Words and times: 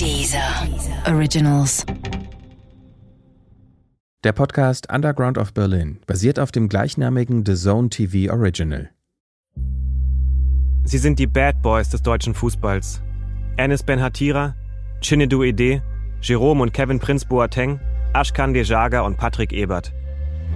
Dieser 0.00 0.66
Originals. 1.06 1.84
Der 4.24 4.32
Podcast 4.32 4.90
Underground 4.90 5.36
of 5.36 5.52
Berlin 5.52 5.98
basiert 6.06 6.40
auf 6.40 6.50
dem 6.52 6.70
gleichnamigen 6.70 7.44
The 7.44 7.54
Zone 7.54 7.90
TV 7.90 8.32
Original. 8.32 8.88
Sie 10.84 10.96
sind 10.96 11.18
die 11.18 11.26
Bad 11.26 11.60
Boys 11.60 11.90
des 11.90 12.00
deutschen 12.00 12.32
Fußballs. 12.32 13.02
Enes 13.58 13.82
Ben 13.82 14.00
Hatira, 14.00 14.54
Chinedu 15.02 15.42
Ede, 15.42 15.82
Jerome 16.22 16.62
und 16.62 16.72
Kevin 16.72 16.98
Prinz 16.98 17.26
Boateng, 17.26 17.78
Ashkan 18.14 18.54
Dejaga 18.54 19.02
und 19.02 19.18
Patrick 19.18 19.52
Ebert. 19.52 19.92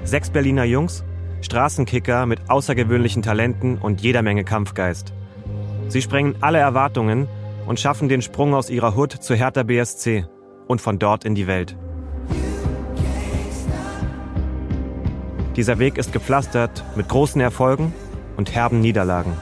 Sechs 0.05 0.31
Berliner 0.31 0.65
Jungs, 0.65 1.05
Straßenkicker 1.43 2.25
mit 2.25 2.49
außergewöhnlichen 2.49 3.21
Talenten 3.21 3.77
und 3.77 4.01
jeder 4.01 4.23
Menge 4.23 4.45
Kampfgeist. 4.45 5.13
Sie 5.89 6.01
sprengen 6.01 6.35
alle 6.41 6.61
Erwartungen 6.61 7.29
und 7.67 7.81
schaffen 7.81 8.09
den 8.09 8.23
Sprung 8.23 8.55
aus 8.55 8.71
ihrer 8.71 8.95
Hut 8.95 9.13
zu 9.13 9.35
Hertha 9.35 9.63
BSC 9.63 10.27
und 10.67 10.81
von 10.81 10.99
dort 10.99 11.25
in 11.25 11.35
die 11.35 11.47
Welt. 11.47 11.77
Dieser 15.57 15.79
Weg 15.79 15.99
ist 15.99 16.13
gepflastert 16.13 16.85
mit 16.97 17.09
großen 17.09 17.41
Erfolgen 17.41 17.95
und 18.37 18.55
herben 18.55 18.81
Niederlagen. 18.81 19.35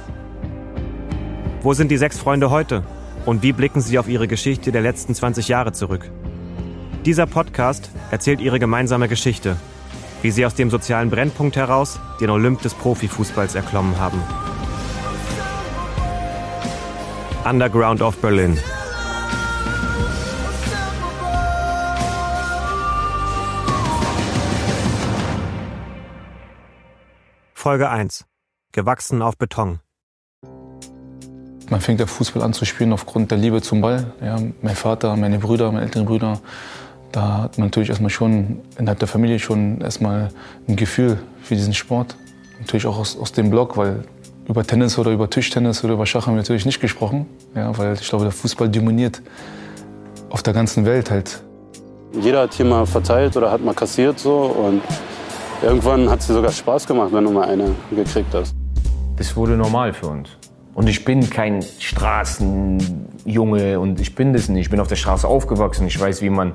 Wo 1.63 1.73
sind 1.73 1.91
die 1.91 1.97
sechs 1.97 2.19
Freunde 2.19 2.51
heute? 2.51 2.83
Und 3.25 3.43
wie 3.43 3.53
blicken 3.53 3.81
sie 3.81 3.99
auf 3.99 4.09
ihre 4.09 4.29
Geschichte 4.29 4.73
der 4.73 4.83
letzten 4.83 5.15
20 5.15 5.49
Jahre 5.49 5.73
zurück? 5.73 6.11
Dieser 7.07 7.27
Podcast 7.27 7.91
erzählt 8.11 8.41
ihre 8.41 8.59
gemeinsame 8.59 9.09
Geschichte, 9.09 9.57
wie 10.23 10.31
sie 10.31 10.45
aus 10.45 10.55
dem 10.55 10.71
sozialen 10.71 11.09
Brennpunkt 11.09 11.57
heraus 11.57 11.99
den 12.21 12.31
Olymp 12.31 12.63
des 12.63 12.75
Profifußballs 12.75 13.55
erklommen 13.55 13.99
haben. 13.99 14.21
Underground 17.45 18.03
of 18.03 18.17
Berlin. 18.19 18.57
Folge 27.53 27.91
1. 27.91 28.27
Gewachsen 28.71 29.23
auf 29.23 29.37
Beton. 29.37 29.81
Man 31.69 31.81
fängt 31.81 31.99
der 31.99 32.07
Fußball 32.07 32.43
an 32.43 32.53
zu 32.53 32.65
spielen 32.65 32.93
aufgrund 32.93 33.33
der 33.33 33.39
Liebe 33.39 33.61
zum 33.61 33.81
Ball. 33.81 34.13
Ja, 34.21 34.39
mein 34.61 34.77
Vater, 34.77 35.17
meine 35.17 35.41
Brüder, 35.41 35.73
meine 35.73 35.85
älteren 35.85 36.07
Brüder, 36.07 36.41
da 37.11 37.43
hat 37.43 37.59
man 37.59 37.67
natürlich 37.67 37.89
erstmal 37.89 38.11
schon 38.11 38.61
innerhalb 38.79 39.01
der 39.01 39.09
Familie 39.09 39.41
schon 39.41 39.81
erstmal 39.81 40.29
ein 40.69 40.77
Gefühl 40.77 41.19
für 41.43 41.57
diesen 41.57 41.75
Sport. 41.75 42.17
Natürlich 42.61 42.87
auch 42.87 42.99
aus, 42.99 43.17
aus 43.19 43.33
dem 43.33 43.51
Blog, 43.51 43.77
weil 43.77 44.05
über 44.49 44.65
Tennis 44.65 44.99
oder 44.99 45.11
über 45.11 45.31
Tischtennis 45.31 45.85
oder 45.85 45.95
über 45.95 46.07
Schach 46.07 46.27
haben 46.27 46.35
wir 46.35 46.43
natürlich 46.43 46.67
nicht 46.67 46.81
gesprochen, 46.81 47.27
ja, 47.55 47.77
weil 47.79 47.95
ich 47.95 48.09
glaube, 48.09 48.25
der 48.25 48.33
Fußball 48.33 48.69
dominiert 48.69 49.23
auf 50.31 50.43
der 50.43 50.53
ganzen 50.53 50.85
Welt 50.85 51.11
halt. 51.11 51.43
Jeder 52.21 52.43
hat 52.43 52.55
hier 52.55 52.67
mal 52.67 52.87
verteilt 52.87 53.37
oder 53.37 53.51
hat 53.51 53.65
mal 53.65 53.75
kassiert 53.75 54.19
so 54.19 54.37
und 54.37 54.83
irgendwann 55.63 56.11
hat 56.11 56.21
es 56.21 56.27
dir 56.27 56.35
sogar 56.35 56.53
Spaß 56.53 56.87
gemacht, 56.87 57.13
wenn 57.13 57.25
du 57.25 57.31
mal 57.31 57.49
eine 57.49 57.75
gekriegt 57.91 58.35
hast. 58.35 58.55
Das 59.17 59.35
wurde 59.37 59.53
normal 59.53 59.93
für 59.93 60.09
uns. 60.09 60.31
Und 60.75 60.89
ich 60.89 61.05
bin 61.05 61.29
kein 61.29 61.63
Straßenjunge 61.79 63.79
und 63.79 64.01
ich 64.01 64.15
bin 64.15 64.33
das 64.33 64.49
nicht. 64.49 64.63
Ich 64.63 64.71
bin 64.71 64.81
auf 64.81 64.89
der 64.89 64.97
Straße 64.97 65.29
aufgewachsen. 65.29 65.87
Ich 65.87 66.01
weiß, 66.01 66.23
wie 66.23 66.31
man, 66.31 66.53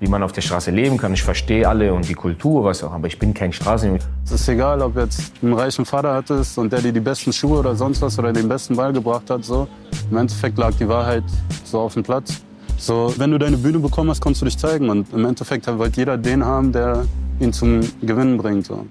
wie 0.00 0.08
man 0.08 0.22
auf 0.22 0.32
der 0.32 0.42
Straße 0.42 0.70
leben 0.70 0.96
kann. 0.96 1.12
Ich 1.14 1.22
verstehe 1.22 1.68
alle 1.68 1.92
und 1.94 2.08
die 2.08 2.14
Kultur, 2.14 2.64
was 2.64 2.82
auch. 2.82 2.92
Aber 2.92 3.06
ich 3.06 3.18
bin 3.18 3.32
kein 3.32 3.52
Straßenjunge. 3.52 4.00
Es 4.24 4.32
ist 4.32 4.48
egal, 4.48 4.82
ob 4.82 4.96
jetzt 4.96 5.32
einen 5.42 5.54
reichen 5.54 5.84
Vater 5.84 6.14
hattest 6.14 6.58
und 6.58 6.72
der 6.72 6.80
dir 6.80 6.92
die 6.92 7.00
besten 7.00 7.32
Schuhe 7.32 7.58
oder 7.60 7.74
sonst 7.74 8.02
was 8.02 8.18
oder 8.18 8.32
den 8.32 8.48
besten 8.48 8.76
Ball 8.76 8.92
gebracht 8.92 9.30
hat. 9.30 9.44
So. 9.44 9.68
Im 10.10 10.16
Endeffekt 10.16 10.58
lag 10.58 10.72
die 10.74 10.88
Wahrheit 10.88 11.24
so 11.64 11.80
auf 11.80 11.94
dem 11.94 12.02
Platz. 12.02 12.42
So, 12.76 13.14
wenn 13.16 13.30
du 13.30 13.38
deine 13.38 13.56
Bühne 13.56 13.78
bekommen 13.78 14.10
hast, 14.10 14.20
konntest 14.20 14.42
du 14.42 14.46
dich 14.46 14.58
zeigen. 14.58 14.90
Und 14.90 15.12
im 15.12 15.24
Endeffekt 15.24 15.66
wollte 15.78 16.00
jeder 16.00 16.18
den 16.18 16.44
haben, 16.44 16.72
der 16.72 17.04
ihn 17.40 17.52
zum 17.52 17.80
Gewinnen 18.02 18.36
bringt. 18.36 18.66
So. 18.66 18.84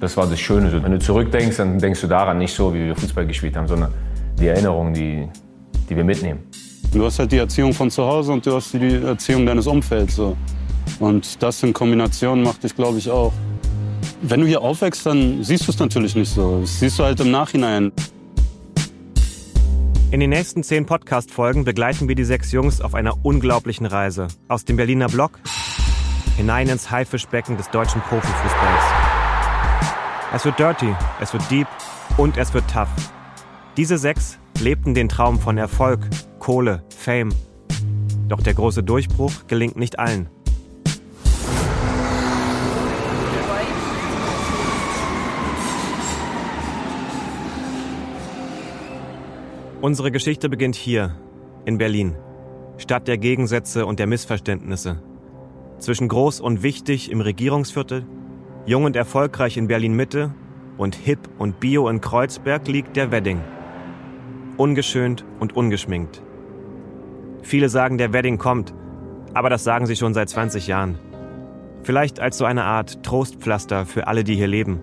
Das 0.00 0.16
war 0.16 0.26
das 0.26 0.38
Schöne. 0.38 0.82
Wenn 0.82 0.92
du 0.92 0.98
zurückdenkst, 0.98 1.56
dann 1.56 1.78
denkst 1.78 2.02
du 2.02 2.06
daran 2.06 2.38
nicht 2.38 2.54
so, 2.54 2.72
wie 2.74 2.84
wir 2.86 2.96
Fußball 2.96 3.26
gespielt 3.26 3.56
haben, 3.56 3.66
sondern 3.66 3.92
die 4.38 4.46
Erinnerungen, 4.46 4.92
die, 4.92 5.28
die 5.88 5.96
wir 5.96 6.04
mitnehmen. 6.04 6.40
Du 6.92 7.04
hast 7.04 7.18
halt 7.18 7.32
die 7.32 7.38
Erziehung 7.38 7.72
von 7.72 7.90
zu 7.90 8.04
Hause 8.04 8.32
und 8.32 8.46
du 8.46 8.54
hast 8.54 8.72
die 8.72 8.94
Erziehung 8.94 9.44
deines 9.44 9.66
Umfelds. 9.66 10.16
So. 10.16 10.36
Und 10.98 11.42
das 11.42 11.62
in 11.62 11.72
Kombination 11.72 12.42
macht 12.42 12.62
dich, 12.62 12.74
glaube 12.74 12.98
ich, 12.98 13.10
auch. 13.10 13.32
Wenn 14.22 14.40
du 14.40 14.46
hier 14.46 14.62
aufwächst, 14.62 15.04
dann 15.04 15.42
siehst 15.44 15.66
du 15.66 15.72
es 15.72 15.78
natürlich 15.78 16.14
nicht 16.14 16.32
so. 16.32 16.60
Das 16.60 16.80
siehst 16.80 16.98
du 16.98 17.04
halt 17.04 17.20
im 17.20 17.30
Nachhinein. 17.30 17.92
In 20.10 20.20
den 20.20 20.30
nächsten 20.30 20.62
zehn 20.62 20.86
Podcast-Folgen 20.86 21.64
begleiten 21.64 22.08
wir 22.08 22.14
die 22.14 22.24
sechs 22.24 22.52
Jungs 22.52 22.80
auf 22.80 22.94
einer 22.94 23.24
unglaublichen 23.24 23.86
Reise. 23.86 24.28
Aus 24.48 24.64
dem 24.64 24.76
Berliner 24.76 25.08
Block 25.08 25.40
hinein 26.36 26.68
ins 26.68 26.90
Haifischbecken 26.90 27.56
des 27.56 27.70
deutschen 27.70 28.00
Profifußballs. 28.02 28.84
Es 30.34 30.44
wird 30.44 30.58
dirty, 30.58 30.94
es 31.20 31.32
wird 31.32 31.50
deep 31.50 31.66
und 32.16 32.36
es 32.36 32.54
wird 32.54 32.64
tough. 32.70 32.88
Diese 33.76 33.98
sechs 33.98 34.38
lebten 34.60 34.94
den 34.94 35.08
Traum 35.08 35.40
von 35.40 35.58
Erfolg, 35.58 36.00
Kohle, 36.46 36.84
Fame. 36.96 37.30
Doch 38.28 38.40
der 38.40 38.54
große 38.54 38.84
Durchbruch 38.84 39.48
gelingt 39.48 39.76
nicht 39.76 39.98
allen. 39.98 40.28
Unsere 49.80 50.12
Geschichte 50.12 50.48
beginnt 50.48 50.76
hier, 50.76 51.16
in 51.64 51.78
Berlin, 51.78 52.14
Stadt 52.76 53.08
der 53.08 53.18
Gegensätze 53.18 53.84
und 53.84 53.98
der 53.98 54.06
Missverständnisse. 54.06 55.02
Zwischen 55.80 56.06
groß 56.06 56.38
und 56.38 56.62
wichtig 56.62 57.10
im 57.10 57.22
Regierungsviertel, 57.22 58.06
jung 58.66 58.84
und 58.84 58.94
erfolgreich 58.94 59.56
in 59.56 59.66
Berlin 59.66 59.94
Mitte 59.94 60.32
und 60.78 60.94
hip 60.94 61.28
und 61.38 61.58
bio 61.58 61.88
in 61.88 62.00
Kreuzberg 62.00 62.68
liegt 62.68 62.94
der 62.94 63.10
Wedding. 63.10 63.40
Ungeschönt 64.56 65.24
und 65.40 65.56
ungeschminkt. 65.56 66.22
Viele 67.46 67.68
sagen, 67.68 67.96
der 67.96 68.12
Wedding 68.12 68.38
kommt, 68.38 68.74
aber 69.32 69.48
das 69.50 69.62
sagen 69.62 69.86
sie 69.86 69.94
schon 69.94 70.14
seit 70.14 70.28
20 70.28 70.66
Jahren. 70.66 70.98
Vielleicht 71.84 72.18
als 72.18 72.38
so 72.38 72.44
eine 72.44 72.64
Art 72.64 73.04
Trostpflaster 73.04 73.86
für 73.86 74.08
alle, 74.08 74.24
die 74.24 74.34
hier 74.34 74.48
leben. 74.48 74.80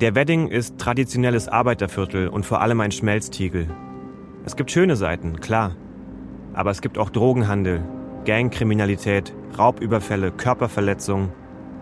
Der 0.00 0.14
Wedding 0.14 0.46
ist 0.46 0.78
traditionelles 0.78 1.48
Arbeiterviertel 1.48 2.28
und 2.28 2.46
vor 2.46 2.60
allem 2.60 2.78
ein 2.80 2.92
Schmelztiegel. 2.92 3.66
Es 4.44 4.54
gibt 4.54 4.70
schöne 4.70 4.94
Seiten, 4.94 5.40
klar. 5.40 5.74
Aber 6.52 6.70
es 6.70 6.80
gibt 6.80 6.98
auch 6.98 7.10
Drogenhandel, 7.10 7.82
Gangkriminalität, 8.26 9.34
Raubüberfälle, 9.58 10.30
Körperverletzungen 10.30 11.32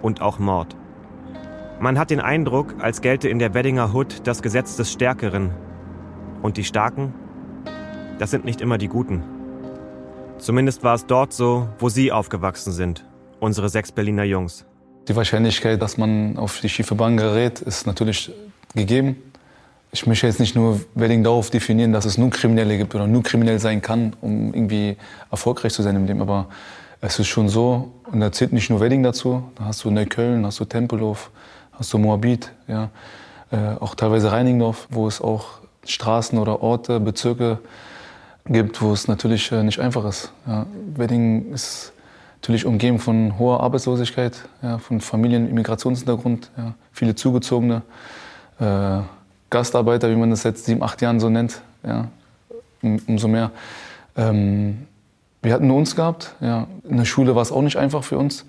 und 0.01 0.23
auch 0.23 0.39
Mord. 0.39 0.79
Man 1.79 1.99
hat 1.99 2.09
den 2.09 2.21
Eindruck, 2.21 2.77
als 2.79 3.03
gelte 3.03 3.29
in 3.29 3.39
der 3.39 3.53
Weddinger 3.53 3.93
Hood 3.93 4.27
das 4.27 4.41
Gesetz 4.41 4.77
des 4.77 4.91
Stärkeren. 4.91 5.51
Und 6.41 6.57
die 6.57 6.65
Starken? 6.65 7.13
Das 8.19 8.31
sind 8.31 8.47
nicht 8.47 8.63
immer 8.63 8.79
die 8.79 8.89
Guten. 8.89 9.23
Zumindest 10.43 10.83
war 10.83 10.97
es 10.97 11.07
dort 11.07 11.33
so, 11.33 11.69
wo 11.79 11.89
sie 11.89 12.11
aufgewachsen 12.11 12.73
sind, 12.73 13.05
unsere 13.39 13.69
sechs 13.69 13.93
Berliner 13.93 14.25
Jungs. 14.25 14.65
Die 15.07 15.15
Wahrscheinlichkeit, 15.15 15.81
dass 15.81 15.99
man 15.99 16.37
auf 16.37 16.59
die 16.59 16.69
schiefe 16.69 16.97
Bahn 16.97 17.17
gerät, 17.17 17.61
ist 17.61 17.87
natürlich 17.87 18.33
gegeben. 18.75 19.23
Ich 19.93 20.05
möchte 20.05 20.27
jetzt 20.27 20.41
nicht 20.41 20.57
nur 20.57 20.81
Wedding 20.97 21.23
darauf 21.23 21.51
definieren, 21.51 21.93
dass 21.93 22.07
es 22.07 22.19
nur 22.19 22.31
Kriminelle 22.31 22.77
gibt 22.77 22.93
oder 22.93 23.07
nur 23.07 23.23
kriminell 23.23 23.61
sein 23.61 23.83
kann, 23.83 24.17
um 24.21 24.53
irgendwie 24.53 24.97
erfolgreich 25.31 25.75
zu 25.75 25.83
sein 25.83 25.95
im 25.95 26.07
Leben. 26.07 26.21
Aber 26.21 26.49
es 27.01 27.21
ist 27.21 27.29
schon 27.29 27.49
so, 27.49 27.93
und 28.11 28.19
da 28.19 28.33
zählt 28.33 28.53
nicht 28.53 28.69
nur 28.69 28.81
Wedding 28.81 29.05
dazu, 29.05 29.45
da 29.55 29.67
hast 29.67 29.85
du 29.85 29.93
Neukölln, 29.93 30.45
hast 30.45 30.59
du 30.59 30.65
Tempelhof, 30.65 31.31
hast 31.71 31.93
du 31.93 31.99
Moabit, 31.99 32.51
ja, 32.67 32.91
äh, 33.53 33.77
auch 33.79 33.95
teilweise 33.95 34.33
Reinigendorf, 34.33 34.89
wo 34.91 35.07
es 35.07 35.21
auch 35.21 35.61
Straßen 35.85 36.37
oder 36.37 36.63
Orte, 36.63 36.99
Bezirke 36.99 37.61
gibt, 38.47 38.83
wo 38.83 38.93
es 38.93 39.09
natürlich 39.09 39.53
äh, 39.53 39.63
nicht 39.63 39.79
einfach 39.79 40.05
ist. 40.05 40.33
Ja. 40.47 40.67
Wedding 40.95 41.53
ist 41.53 41.93
natürlich 42.41 42.67
umgeben 42.67 42.99
von 42.99 43.39
hoher 43.39 43.61
Arbeitslosigkeit, 43.61 44.37
ja, 44.63 44.79
von 44.79 45.01
Familien, 45.01 45.49
Immigrationshintergrund, 45.49 46.51
ja, 46.57 46.75
viele 46.93 47.15
Zugezogene, 47.15 47.83
äh, 48.59 48.99
Gastarbeiter, 49.51 50.11
wie 50.11 50.17
man 50.17 50.31
das 50.31 50.43
seit 50.43 50.59
sieben, 50.59 50.83
acht 50.83 51.01
Jahren 51.03 51.21
so 51.21 51.29
nennt, 51.29 51.61
ja, 51.87 52.09
um, 52.83 53.01
umso 53.07 53.29
mehr. 53.29 53.53
Ähm, 54.17 54.87
wir 55.43 55.53
hatten 55.53 55.67
nur 55.67 55.77
uns 55.77 55.97
gehabt. 55.97 56.35
Ja. 56.41 56.67
In 56.89 56.97
der 56.97 57.05
Schule 57.05 57.35
war 57.35 57.43
es 57.43 57.53
auch 57.53 57.63
nicht 57.63 57.77
einfach 57.77 58.05
für 58.05 58.19
uns. 58.19 58.45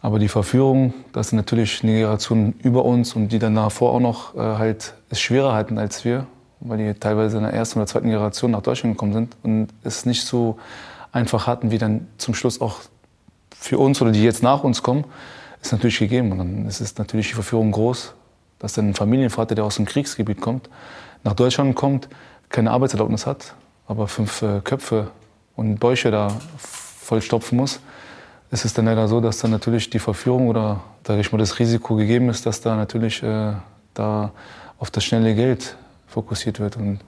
Aber 0.00 0.18
die 0.18 0.28
Verführung, 0.28 0.94
das 1.12 1.30
sind 1.30 1.36
natürlich 1.36 1.82
eine 1.82 1.92
Generation 1.92 2.54
über 2.62 2.84
uns 2.84 3.16
und 3.16 3.30
die 3.30 3.38
dann 3.38 3.54
davor 3.54 3.92
auch 3.92 4.00
noch 4.00 4.36
äh, 4.36 4.38
halt 4.38 4.94
es 5.10 5.20
schwerer 5.20 5.54
hatten 5.54 5.78
als 5.78 6.04
wir, 6.04 6.26
weil 6.60 6.78
die 6.78 6.94
teilweise 6.98 7.38
in 7.38 7.44
der 7.44 7.52
ersten 7.52 7.78
oder 7.78 7.86
zweiten 7.86 8.08
Generation 8.08 8.50
nach 8.50 8.62
Deutschland 8.62 8.96
gekommen 8.96 9.12
sind 9.12 9.36
und 9.42 9.68
es 9.84 10.06
nicht 10.06 10.24
so 10.24 10.58
einfach 11.12 11.46
hatten, 11.46 11.70
wie 11.70 11.78
dann 11.78 12.06
zum 12.18 12.34
Schluss 12.34 12.60
auch 12.60 12.80
für 13.54 13.78
uns 13.78 14.00
oder 14.02 14.12
die 14.12 14.22
jetzt 14.22 14.42
nach 14.42 14.64
uns 14.64 14.82
kommen, 14.82 15.04
ist 15.62 15.72
natürlich 15.72 15.98
gegeben. 15.98 16.32
Und 16.32 16.38
dann 16.38 16.66
ist 16.66 16.80
es 16.80 16.96
natürlich 16.98 17.28
die 17.28 17.34
Verführung 17.34 17.72
groß, 17.72 18.14
dass 18.58 18.72
dann 18.74 18.90
ein 18.90 18.94
Familienvater, 18.94 19.54
der 19.54 19.64
aus 19.64 19.76
dem 19.76 19.84
Kriegsgebiet 19.84 20.40
kommt, 20.40 20.68
nach 21.24 21.34
Deutschland 21.34 21.74
kommt, 21.74 22.08
keine 22.48 22.70
Arbeitserlaubnis 22.70 23.26
hat, 23.26 23.54
aber 23.86 24.08
fünf 24.08 24.42
äh, 24.42 24.60
Köpfe 24.62 25.10
und 25.56 25.78
Bäuche 25.78 26.10
da 26.10 26.28
vollstopfen 26.58 27.58
muss, 27.58 27.80
ist 28.50 28.64
es 28.64 28.72
dann 28.72 28.86
leider 28.86 29.08
so, 29.08 29.20
dass 29.20 29.38
dann 29.38 29.50
natürlich 29.50 29.90
die 29.90 29.98
Verführung 29.98 30.48
oder 30.48 30.80
sage 31.06 31.20
ich 31.20 31.32
mal, 31.32 31.38
das 31.38 31.58
Risiko 31.58 31.96
gegeben 31.96 32.28
ist, 32.28 32.46
dass 32.46 32.60
da 32.60 32.76
natürlich 32.76 33.22
äh, 33.22 33.52
da 33.94 34.32
auf 34.78 34.90
das 34.90 35.04
schnelle 35.04 35.34
Geld 35.34 35.76
fokussiert 36.08 36.58
wird. 36.60 36.76
Und 36.76 37.00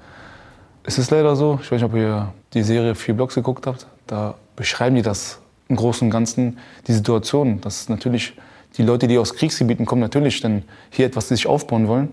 es 0.84 0.98
ist 0.98 1.10
leider 1.10 1.36
so, 1.36 1.58
ich 1.62 1.70
weiß 1.70 1.80
nicht, 1.80 1.90
ob 1.90 1.96
ihr 1.96 2.32
die 2.54 2.62
Serie 2.62 2.94
Vier 2.94 3.14
Blocks 3.14 3.34
geguckt 3.34 3.66
habt, 3.66 3.86
da 4.06 4.34
beschreiben 4.56 4.96
die 4.96 5.02
das 5.02 5.40
im 5.68 5.76
Großen 5.76 6.06
und 6.06 6.10
Ganzen, 6.10 6.58
die 6.86 6.92
Situation, 6.92 7.60
dass 7.60 7.88
natürlich 7.88 8.34
die 8.76 8.82
Leute, 8.82 9.08
die 9.08 9.18
aus 9.18 9.34
Kriegsgebieten 9.34 9.86
kommen, 9.86 10.00
natürlich 10.00 10.40
dann 10.40 10.62
hier 10.90 11.06
etwas 11.06 11.28
sich 11.28 11.46
aufbauen 11.46 11.88
wollen 11.88 12.08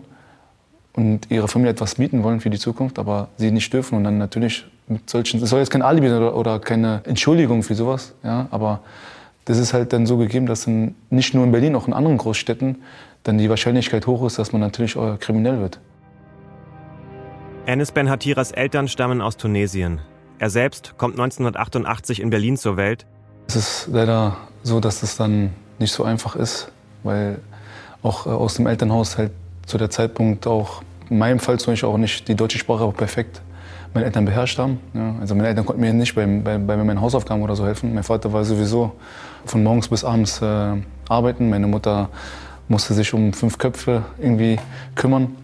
und 0.94 1.30
ihre 1.30 1.48
Familie 1.48 1.72
etwas 1.72 1.95
bieten 1.95 2.24
wollen 2.24 2.39
für 2.39 2.50
die 2.50 2.60
Zukunft, 2.60 3.00
aber 3.00 3.30
sie 3.38 3.51
nicht 3.51 3.72
dürfen 3.74 3.95
und 3.95 4.04
dann 4.04 4.18
natürlich 4.18 4.66
mit 4.88 5.10
solchen, 5.10 5.40
das 5.40 5.50
soll 5.50 5.60
jetzt 5.60 5.69
kein 5.69 5.81
Alibi 5.81 6.12
oder, 6.12 6.36
oder 6.36 6.60
keine 6.60 7.01
Entschuldigung 7.06 7.63
für 7.63 7.75
sowas, 7.75 8.13
ja, 8.24 8.48
aber 8.51 8.81
das 9.45 9.57
ist 9.57 9.74
halt 9.74 9.94
dann 9.94 10.06
so 10.06 10.18
gegeben, 10.18 10.45
dass 10.45 10.68
in, 10.68 10.95
nicht 11.10 11.33
nur 11.33 11.44
in 11.44 11.51
Berlin, 11.51 11.75
auch 11.75 11.88
in 11.88 11.94
anderen 11.94 12.18
Großstädten 12.18 12.78
dann 13.24 13.38
die 13.38 13.50
Wahrscheinlichkeit 13.50 14.07
hoch 14.07 14.25
ist, 14.25 14.40
dass 14.40 14.51
man 14.51 14.62
natürlich 14.62 14.98
kriminell 15.19 15.60
wird. 15.60 15.80
Enes 17.68 17.92
Ben 17.92 18.10
Hatiras 18.10 18.54
Eltern 18.54 18.88
stammen 18.88 19.22
aus 19.22 19.36
Tunesien. 19.36 20.00
Er 20.40 20.50
selbst 20.50 20.98
kommt 20.98 21.16
1988 21.16 22.22
in 22.22 22.30
Berlin 22.30 22.56
zur 22.56 22.78
Welt. 22.78 23.06
Es 23.50 23.58
ist 23.58 23.90
leider 23.92 24.38
so, 24.64 24.80
dass 24.80 25.04
es 25.04 25.18
dann 25.18 25.52
nicht 25.78 25.92
so 25.92 26.06
einfach 26.06 26.38
ist, 26.38 26.72
weil 27.04 27.40
auch 28.04 28.25
äh, 28.25 28.30
aus 28.30 28.54
dem 28.54 28.68
Elternhaus 28.68 29.18
halt 29.18 29.34
zu 29.66 29.78
der 29.78 29.90
Zeitpunkt 29.90 30.48
auch, 30.48 30.81
in 31.10 31.18
meinem 31.18 31.40
Fall 31.40 31.60
zum 31.60 31.74
Beispiel 31.74 31.90
auch 31.90 31.98
nicht 31.98 32.30
die 32.30 32.36
deutsche 32.36 32.58
Sprache 32.58 32.86
auch 32.86 32.96
perfekt 32.96 33.42
meine 33.94 34.06
Eltern 34.06 34.24
beherrscht 34.24 34.60
haben. 34.60 34.80
Ja. 34.94 35.16
Also 35.19 35.36
meine 35.36 35.50
Eltern 35.50 35.66
konnten 35.66 35.81
mir 35.81 35.92
nicht 35.92 36.16
bei, 36.16 36.25
bei, 36.25 36.58
bei 36.58 36.78
meinen 36.78 37.02
Hausaufgaben 37.02 37.42
oder 37.42 37.58
so 37.58 37.66
helfen. 37.66 37.94
Mein 37.94 38.04
Vater 38.04 38.31
war 38.31 38.46
sowieso 38.46 38.94
von 39.44 39.62
morgens 39.62 39.90
bis 39.90 40.06
abends 40.06 40.42
äh, 40.42 40.75
arbeiten. 41.10 41.50
Meine 41.50 41.68
Mutter 41.68 42.08
musste 42.69 42.94
sich 42.94 43.14
um 43.14 43.34
fünf 43.34 43.58
Köpfe 43.58 44.04
irgendwie 44.19 44.58
kümmern. 44.96 45.36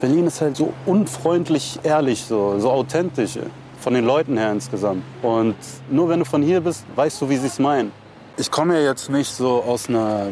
Berlin 0.00 0.28
ist 0.28 0.40
halt 0.40 0.56
so 0.56 0.72
unfreundlich 0.86 1.80
ehrlich, 1.82 2.22
so, 2.22 2.56
so 2.60 2.70
authentisch 2.70 3.36
von 3.80 3.94
den 3.94 4.04
Leuten 4.04 4.38
her 4.38 4.52
insgesamt. 4.52 5.02
Und 5.22 5.56
nur 5.90 6.08
wenn 6.08 6.20
du 6.20 6.24
von 6.24 6.40
hier 6.40 6.60
bist, 6.60 6.84
weißt 6.94 7.20
du, 7.20 7.28
wie 7.28 7.36
sie 7.36 7.48
es 7.48 7.58
meinen. 7.58 7.90
Ich 8.36 8.48
komme 8.48 8.74
ja 8.74 8.90
jetzt 8.90 9.10
nicht 9.10 9.28
so 9.28 9.60
aus 9.60 9.88
einer 9.88 10.28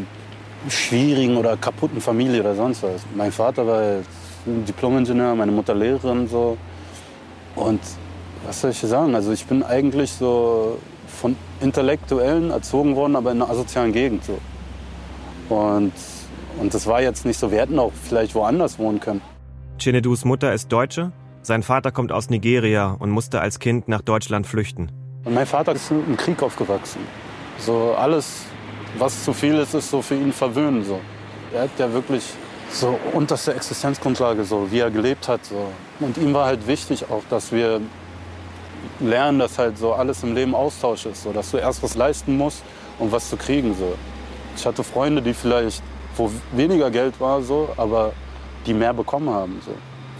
schwierigen 0.68 1.36
oder 1.36 1.56
kaputten 1.56 2.00
Familie 2.00 2.40
oder 2.42 2.54
sonst 2.54 2.84
was. 2.84 3.02
Mein 3.16 3.32
Vater 3.32 3.66
war 3.66 3.82
Diplom-Ingenieur, 4.46 5.34
meine 5.34 5.50
Mutter 5.50 5.74
Lehrerin 5.74 6.28
so. 6.28 6.56
Und 7.56 7.80
was 8.46 8.60
soll 8.60 8.70
ich 8.70 8.78
sagen? 8.78 9.16
Also 9.16 9.32
ich 9.32 9.46
bin 9.46 9.64
eigentlich 9.64 10.12
so 10.12 10.78
von 11.08 11.34
Intellektuellen 11.60 12.52
erzogen 12.52 12.94
worden, 12.94 13.16
aber 13.16 13.32
in 13.32 13.42
einer 13.42 13.50
asozialen 13.50 13.92
Gegend. 13.92 14.22
So. 14.24 14.38
Und, 15.52 15.92
und 16.60 16.72
das 16.72 16.86
war 16.86 17.02
jetzt 17.02 17.26
nicht 17.26 17.40
so. 17.40 17.50
Wir 17.50 17.62
hätten 17.62 17.80
auch 17.80 17.92
vielleicht 18.04 18.36
woanders 18.36 18.78
wohnen 18.78 19.00
können. 19.00 19.22
Chinedus 19.78 20.24
Mutter 20.24 20.52
ist 20.52 20.72
Deutsche, 20.72 21.12
sein 21.42 21.62
Vater 21.62 21.92
kommt 21.92 22.10
aus 22.10 22.30
Nigeria 22.30 22.96
und 22.98 23.10
musste 23.10 23.40
als 23.40 23.58
Kind 23.58 23.88
nach 23.88 24.00
Deutschland 24.00 24.46
flüchten. 24.46 24.90
Und 25.24 25.34
mein 25.34 25.46
Vater 25.46 25.72
ist 25.72 25.90
im 25.90 26.16
Krieg 26.16 26.42
aufgewachsen. 26.42 27.00
So 27.58 27.94
alles, 27.96 28.42
was 28.98 29.24
zu 29.24 29.32
viel 29.32 29.54
ist, 29.54 29.74
ist 29.74 29.90
so 29.90 30.02
für 30.02 30.14
ihn 30.14 30.32
verwöhnen. 30.32 30.84
So. 30.84 30.98
Er 31.52 31.62
hat 31.62 31.70
ja 31.78 31.92
wirklich 31.92 32.24
so 32.70 32.98
unterste 33.12 33.54
Existenzgrundlage, 33.54 34.44
so 34.44 34.70
wie 34.70 34.80
er 34.80 34.90
gelebt 34.90 35.28
hat. 35.28 35.44
So. 35.44 35.68
Und 36.00 36.16
ihm 36.16 36.32
war 36.34 36.46
halt 36.46 36.66
wichtig 36.66 37.04
auch, 37.10 37.22
dass 37.30 37.52
wir 37.52 37.80
lernen, 39.00 39.38
dass 39.38 39.58
halt 39.58 39.78
so 39.78 39.92
alles 39.92 40.22
im 40.22 40.34
Leben 40.34 40.54
Austausch 40.54 41.06
ist, 41.06 41.22
so 41.22 41.32
dass 41.32 41.50
du 41.50 41.58
erst 41.58 41.82
was 41.82 41.94
leisten 41.94 42.36
musst, 42.36 42.62
um 42.98 43.12
was 43.12 43.28
zu 43.28 43.36
kriegen. 43.36 43.74
So. 43.74 43.94
Ich 44.56 44.66
hatte 44.66 44.82
Freunde, 44.82 45.22
die 45.22 45.34
vielleicht, 45.34 45.82
wo 46.16 46.30
weniger 46.52 46.90
Geld 46.90 47.20
war, 47.20 47.42
so, 47.42 47.68
aber 47.76 48.12
die 48.66 48.74
mehr 48.74 48.92
bekommen 48.92 49.30
haben. 49.30 49.60
So. 49.64 49.72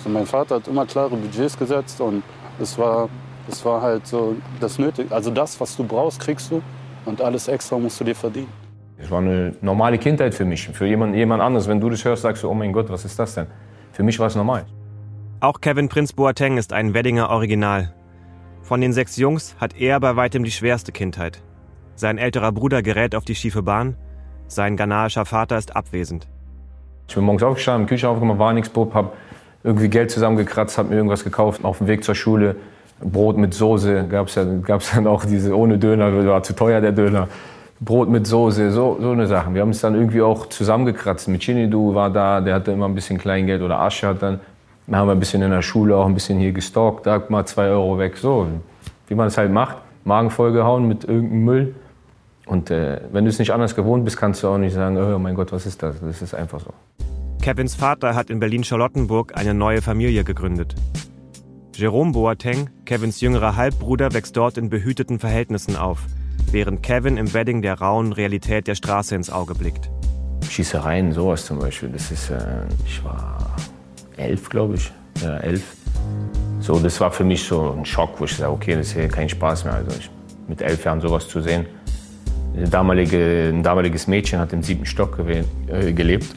so 0.02 0.08
mein 0.08 0.26
Vater 0.26 0.56
hat 0.56 0.68
immer 0.68 0.86
klare 0.86 1.16
Budgets 1.16 1.58
gesetzt 1.58 2.00
und 2.00 2.22
es 2.60 2.78
war, 2.78 3.08
es 3.48 3.64
war 3.64 3.82
halt 3.82 4.06
so 4.06 4.36
das 4.60 4.78
Nötige. 4.78 5.14
Also 5.14 5.30
das, 5.30 5.60
was 5.60 5.76
du 5.76 5.84
brauchst, 5.84 6.20
kriegst 6.20 6.50
du 6.50 6.62
und 7.04 7.20
alles 7.20 7.48
extra 7.48 7.78
musst 7.78 8.00
du 8.00 8.04
dir 8.04 8.14
verdienen. 8.14 8.48
Es 8.98 9.10
war 9.10 9.18
eine 9.18 9.54
normale 9.60 9.98
Kindheit 9.98 10.34
für 10.34 10.44
mich. 10.44 10.68
Für 10.68 10.86
jemand, 10.86 11.14
jemand 11.14 11.42
anderes, 11.42 11.68
wenn 11.68 11.80
du 11.80 11.90
das 11.90 12.04
hörst, 12.04 12.22
sagst 12.22 12.42
du, 12.42 12.48
oh 12.48 12.54
mein 12.54 12.72
Gott, 12.72 12.88
was 12.88 13.04
ist 13.04 13.18
das 13.18 13.34
denn? 13.34 13.46
Für 13.92 14.02
mich 14.02 14.18
war 14.18 14.26
es 14.26 14.36
normal. 14.36 14.66
Auch 15.40 15.60
Kevin 15.60 15.88
Prinz 15.88 16.14
Boateng 16.14 16.56
ist 16.56 16.72
ein 16.72 16.94
Weddinger 16.94 17.28
Original. 17.28 17.92
Von 18.62 18.80
den 18.80 18.92
sechs 18.92 19.16
Jungs 19.16 19.54
hat 19.60 19.76
er 19.78 20.00
bei 20.00 20.16
weitem 20.16 20.44
die 20.44 20.50
schwerste 20.50 20.92
Kindheit. 20.92 21.42
Sein 21.94 22.18
älterer 22.18 22.52
Bruder 22.52 22.82
gerät 22.82 23.14
auf 23.14 23.24
die 23.24 23.34
schiefe 23.34 23.62
Bahn, 23.62 23.96
sein 24.48 24.76
ghanaischer 24.76 25.24
Vater 25.24 25.58
ist 25.58 25.76
abwesend. 25.76 26.26
Ich 27.08 27.14
bin 27.14 27.24
morgens 27.24 27.42
aufgestanden, 27.42 27.86
Küche 27.86 28.08
aufgemacht, 28.08 28.38
war 28.38 28.52
nichts, 28.52 28.68
Bub, 28.68 28.94
hab 28.94 29.14
irgendwie 29.62 29.88
Geld 29.88 30.10
zusammengekratzt, 30.10 30.78
hab 30.78 30.90
mir 30.90 30.96
irgendwas 30.96 31.24
gekauft, 31.24 31.64
auf 31.64 31.78
dem 31.78 31.86
Weg 31.86 32.04
zur 32.04 32.14
Schule. 32.14 32.56
Brot 33.00 33.36
mit 33.36 33.52
Soße, 33.52 34.06
gab's 34.08 34.34
ja, 34.34 34.44
gab's 34.62 34.92
dann 34.94 35.06
auch 35.06 35.24
diese 35.24 35.56
ohne 35.56 35.78
Döner, 35.78 36.26
war 36.26 36.42
zu 36.42 36.54
teuer 36.54 36.80
der 36.80 36.92
Döner. 36.92 37.28
Brot 37.78 38.08
mit 38.08 38.26
Soße, 38.26 38.70
so, 38.70 38.96
so 39.00 39.10
eine 39.10 39.26
Sachen. 39.26 39.54
Wir 39.54 39.60
haben 39.60 39.70
es 39.70 39.80
dann 39.82 39.94
irgendwie 39.94 40.22
auch 40.22 40.46
zusammengekratzt. 40.46 41.28
Mit 41.28 41.42
Chinidu 41.42 41.94
war 41.94 42.08
da, 42.08 42.40
der 42.40 42.54
hatte 42.54 42.72
immer 42.72 42.86
ein 42.86 42.94
bisschen 42.94 43.18
Kleingeld 43.18 43.60
oder 43.60 43.80
Asche 43.80 44.08
hat 44.08 44.22
dann. 44.22 44.40
Dann 44.86 44.96
haben 44.96 45.08
wir 45.08 45.12
ein 45.12 45.20
bisschen 45.20 45.42
in 45.42 45.50
der 45.50 45.62
Schule 45.62 45.96
auch 45.96 46.06
ein 46.06 46.14
bisschen 46.14 46.38
hier 46.38 46.52
gestalkt, 46.52 47.06
da 47.06 47.22
mal 47.28 47.44
zwei 47.44 47.68
Euro 47.68 47.98
weg, 47.98 48.16
so. 48.16 48.46
Wie 49.08 49.14
man 49.14 49.26
es 49.26 49.36
halt 49.36 49.52
macht. 49.52 49.76
Magen 50.04 50.30
vollgehauen 50.30 50.88
mit 50.88 51.04
irgendeinem 51.04 51.44
Müll. 51.44 51.74
Und 52.46 52.70
äh, 52.70 53.00
wenn 53.12 53.24
du 53.24 53.30
es 53.30 53.38
nicht 53.38 53.52
anders 53.52 53.74
gewohnt 53.74 54.04
bist, 54.04 54.16
kannst 54.16 54.42
du 54.42 54.48
auch 54.48 54.58
nicht 54.58 54.74
sagen, 54.74 54.96
oh 54.96 55.18
mein 55.18 55.34
Gott, 55.34 55.52
was 55.52 55.66
ist 55.66 55.82
das? 55.82 56.00
Das 56.00 56.22
ist 56.22 56.34
einfach 56.34 56.60
so. 56.60 56.72
Kevins 57.42 57.74
Vater 57.74 58.14
hat 58.14 58.30
in 58.30 58.40
Berlin-Charlottenburg 58.40 59.36
eine 59.36 59.52
neue 59.52 59.82
Familie 59.82 60.24
gegründet. 60.24 60.74
Jerome 61.74 62.12
Boateng, 62.12 62.70
Kevins 62.86 63.20
jüngerer 63.20 63.56
Halbbruder, 63.56 64.14
wächst 64.14 64.36
dort 64.36 64.56
in 64.56 64.70
behüteten 64.70 65.18
Verhältnissen 65.18 65.76
auf– 65.76 66.06
während 66.52 66.82
Kevin 66.82 67.16
im 67.16 67.32
Wedding 67.34 67.62
der 67.62 67.78
rauen 67.78 68.12
Realität 68.12 68.66
der 68.66 68.74
Straße 68.74 69.14
ins 69.14 69.30
Auge 69.30 69.54
blickt. 69.54 69.90
Schießereien, 70.48 71.12
sowas 71.12 71.44
zum 71.44 71.58
Beispiel, 71.58 71.88
das 71.90 72.10
ist, 72.10 72.30
äh, 72.30 72.38
ich 72.84 73.02
war 73.04 73.56
elf, 74.16 74.48
glaube 74.48 74.76
ich, 74.76 74.92
ja, 75.22 75.36
elf. 75.38 75.76
So, 76.60 76.78
das 76.78 77.00
war 77.00 77.10
für 77.10 77.24
mich 77.24 77.44
so 77.44 77.74
ein 77.76 77.84
Schock, 77.84 78.18
wo 78.20 78.24
ich 78.24 78.36
sage, 78.36 78.52
okay, 78.52 78.74
das 78.74 78.88
ist 78.88 78.92
hier 78.94 79.08
kein 79.08 79.28
Spaß 79.28 79.64
mehr. 79.64 79.74
Also 79.74 79.90
ich, 79.98 80.10
mit 80.48 80.62
elf 80.62 80.84
Jahren 80.84 81.00
sowas 81.00 81.28
zu 81.28 81.40
sehen. 81.40 81.66
Damalige, 82.64 83.50
ein 83.52 83.62
damaliges 83.62 84.06
Mädchen 84.06 84.38
hat 84.38 84.52
im 84.52 84.62
siebten 84.62 84.86
Stock 84.86 85.18
äh, 85.18 85.92
gelebt, 85.92 86.34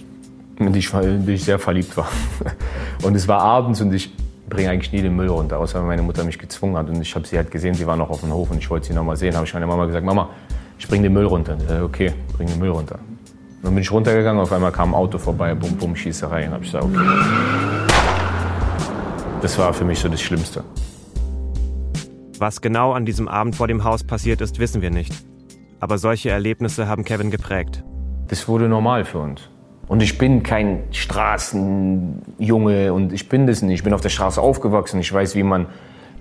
in 0.57 0.73
die 0.73 0.79
ich, 0.79 0.91
die 0.91 1.31
ich 1.31 1.43
sehr 1.43 1.59
verliebt 1.59 1.95
war. 1.95 2.09
Und 3.03 3.15
es 3.15 3.27
war 3.27 3.39
abends 3.39 3.79
und 3.79 3.93
ich 3.93 4.11
bringe 4.49 4.69
eigentlich 4.69 4.91
nie 4.91 5.01
den 5.01 5.15
Müll 5.15 5.29
runter, 5.29 5.59
außer 5.59 5.79
wenn 5.79 5.87
meine 5.87 6.01
Mutter 6.01 6.23
mich 6.23 6.37
gezwungen 6.37 6.75
hat. 6.75 6.89
Und 6.89 7.01
ich 7.01 7.15
habe 7.15 7.25
sie 7.25 7.37
halt 7.37 7.51
gesehen, 7.51 7.75
sie 7.75 7.87
war 7.87 7.95
noch 7.95 8.09
auf 8.09 8.21
dem 8.21 8.33
Hof 8.33 8.51
und 8.51 8.57
ich 8.57 8.69
wollte 8.69 8.87
sie 8.87 8.93
noch 8.93 9.03
mal 9.03 9.15
sehen. 9.15 9.35
habe 9.35 9.45
ich 9.45 9.53
meiner 9.53 9.67
Mama 9.67 9.85
gesagt, 9.85 10.05
Mama, 10.05 10.29
ich 10.77 10.87
bringe 10.87 11.03
den 11.03 11.13
Müll 11.13 11.25
runter. 11.25 11.53
Und 11.53 11.61
ich 11.61 11.69
sage, 11.69 11.83
okay, 11.83 12.13
bring 12.35 12.47
den 12.47 12.59
Müll 12.59 12.69
runter. 12.69 12.95
Und 12.95 13.63
dann 13.63 13.73
bin 13.75 13.81
ich 13.81 13.91
runtergegangen, 13.91 14.41
auf 14.41 14.51
einmal 14.51 14.71
kam 14.71 14.89
ein 14.89 14.95
Auto 14.95 15.17
vorbei, 15.17 15.53
bum, 15.53 15.77
bum, 15.77 15.95
Schießerei. 15.95 16.47
Und 16.47 16.53
habe 16.53 16.63
ich 16.63 16.71
gesagt, 16.71 16.85
okay. 16.85 16.99
Das 19.41 19.57
war 19.57 19.73
für 19.73 19.85
mich 19.85 19.99
so 19.99 20.09
das 20.09 20.21
Schlimmste. 20.21 20.63
Was 22.39 22.61
genau 22.61 22.93
an 22.93 23.05
diesem 23.05 23.27
Abend 23.27 23.55
vor 23.55 23.67
dem 23.67 23.83
Haus 23.83 24.03
passiert 24.03 24.41
ist, 24.41 24.59
wissen 24.59 24.81
wir 24.81 24.89
nicht. 24.89 25.13
Aber 25.79 25.97
solche 25.97 26.29
Erlebnisse 26.29 26.87
haben 26.87 27.05
Kevin 27.05 27.31
geprägt. 27.31 27.83
Das 28.27 28.47
wurde 28.47 28.67
normal 28.67 29.05
für 29.05 29.19
uns. 29.19 29.49
Und 29.87 30.03
ich 30.03 30.17
bin 30.17 30.43
kein 30.43 30.83
Straßenjunge 30.91 32.93
und 32.93 33.11
ich 33.11 33.27
bin 33.27 33.47
das 33.47 33.61
nicht. 33.61 33.79
Ich 33.79 33.83
bin 33.83 33.93
auf 33.93 34.01
der 34.01 34.09
Straße 34.09 34.39
aufgewachsen. 34.39 34.99
Ich 34.99 35.11
weiß, 35.11 35.35
wie 35.35 35.41
man, 35.41 35.65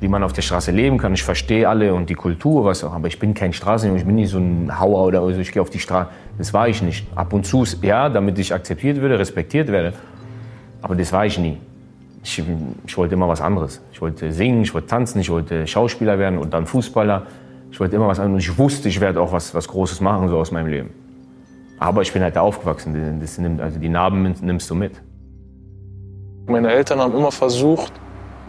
wie 0.00 0.08
man 0.08 0.22
auf 0.22 0.32
der 0.32 0.42
Straße 0.42 0.70
leben 0.70 0.96
kann. 0.96 1.12
Ich 1.12 1.22
verstehe 1.22 1.68
alle 1.68 1.92
und 1.92 2.08
die 2.08 2.14
Kultur, 2.14 2.64
was 2.64 2.82
auch. 2.82 2.94
Aber 2.94 3.08
ich 3.08 3.18
bin 3.18 3.34
kein 3.34 3.52
Straßenjunge. 3.52 4.00
Ich 4.00 4.06
bin 4.06 4.14
nicht 4.14 4.30
so 4.30 4.38
ein 4.38 4.80
Hauer 4.80 5.04
oder 5.04 5.20
so. 5.20 5.40
Ich 5.40 5.52
gehe 5.52 5.60
auf 5.60 5.70
die 5.70 5.80
Straße. 5.80 6.08
Das 6.38 6.54
war 6.54 6.68
ich 6.68 6.80
nicht. 6.80 7.06
Ab 7.14 7.32
und 7.34 7.44
zu, 7.44 7.64
ja, 7.82 8.08
damit 8.08 8.38
ich 8.38 8.54
akzeptiert 8.54 9.02
werde, 9.02 9.18
respektiert 9.18 9.68
werde. 9.68 9.92
Aber 10.80 10.94
das 10.94 11.12
war 11.12 11.26
ich 11.26 11.38
nie. 11.38 11.58
Ich, 12.22 12.42
ich 12.86 12.96
wollte 12.96 13.14
immer 13.14 13.28
was 13.28 13.40
anderes. 13.40 13.82
Ich 13.92 14.00
wollte 14.00 14.32
singen, 14.32 14.62
ich 14.62 14.72
wollte 14.72 14.86
tanzen, 14.86 15.20
ich 15.20 15.28
wollte 15.28 15.66
Schauspieler 15.66 16.18
werden 16.18 16.38
und 16.38 16.54
dann 16.54 16.64
Fußballer. 16.64 17.26
Ich 17.70 17.80
wollte 17.80 17.96
immer 17.96 18.08
was 18.08 18.18
anderes. 18.18 18.46
Und 18.46 18.52
ich 18.52 18.58
wusste, 18.58 18.88
ich 18.88 19.00
werde 19.00 19.20
auch 19.20 19.32
was, 19.32 19.54
was 19.54 19.68
Großes 19.68 20.00
machen 20.00 20.28
so 20.28 20.38
aus 20.38 20.50
meinem 20.50 20.68
Leben. 20.68 20.90
Aber 21.78 22.02
ich 22.02 22.12
bin 22.12 22.22
halt 22.22 22.36
da 22.36 22.40
aufgewachsen. 22.40 23.20
Das 23.20 23.38
nimmt, 23.38 23.60
also 23.60 23.78
die 23.78 23.88
Narben 23.88 24.34
nimmst 24.40 24.68
du 24.70 24.74
mit. 24.74 25.00
Meine 26.46 26.70
Eltern 26.72 26.98
haben 27.00 27.14
immer 27.14 27.30
versucht, 27.30 27.92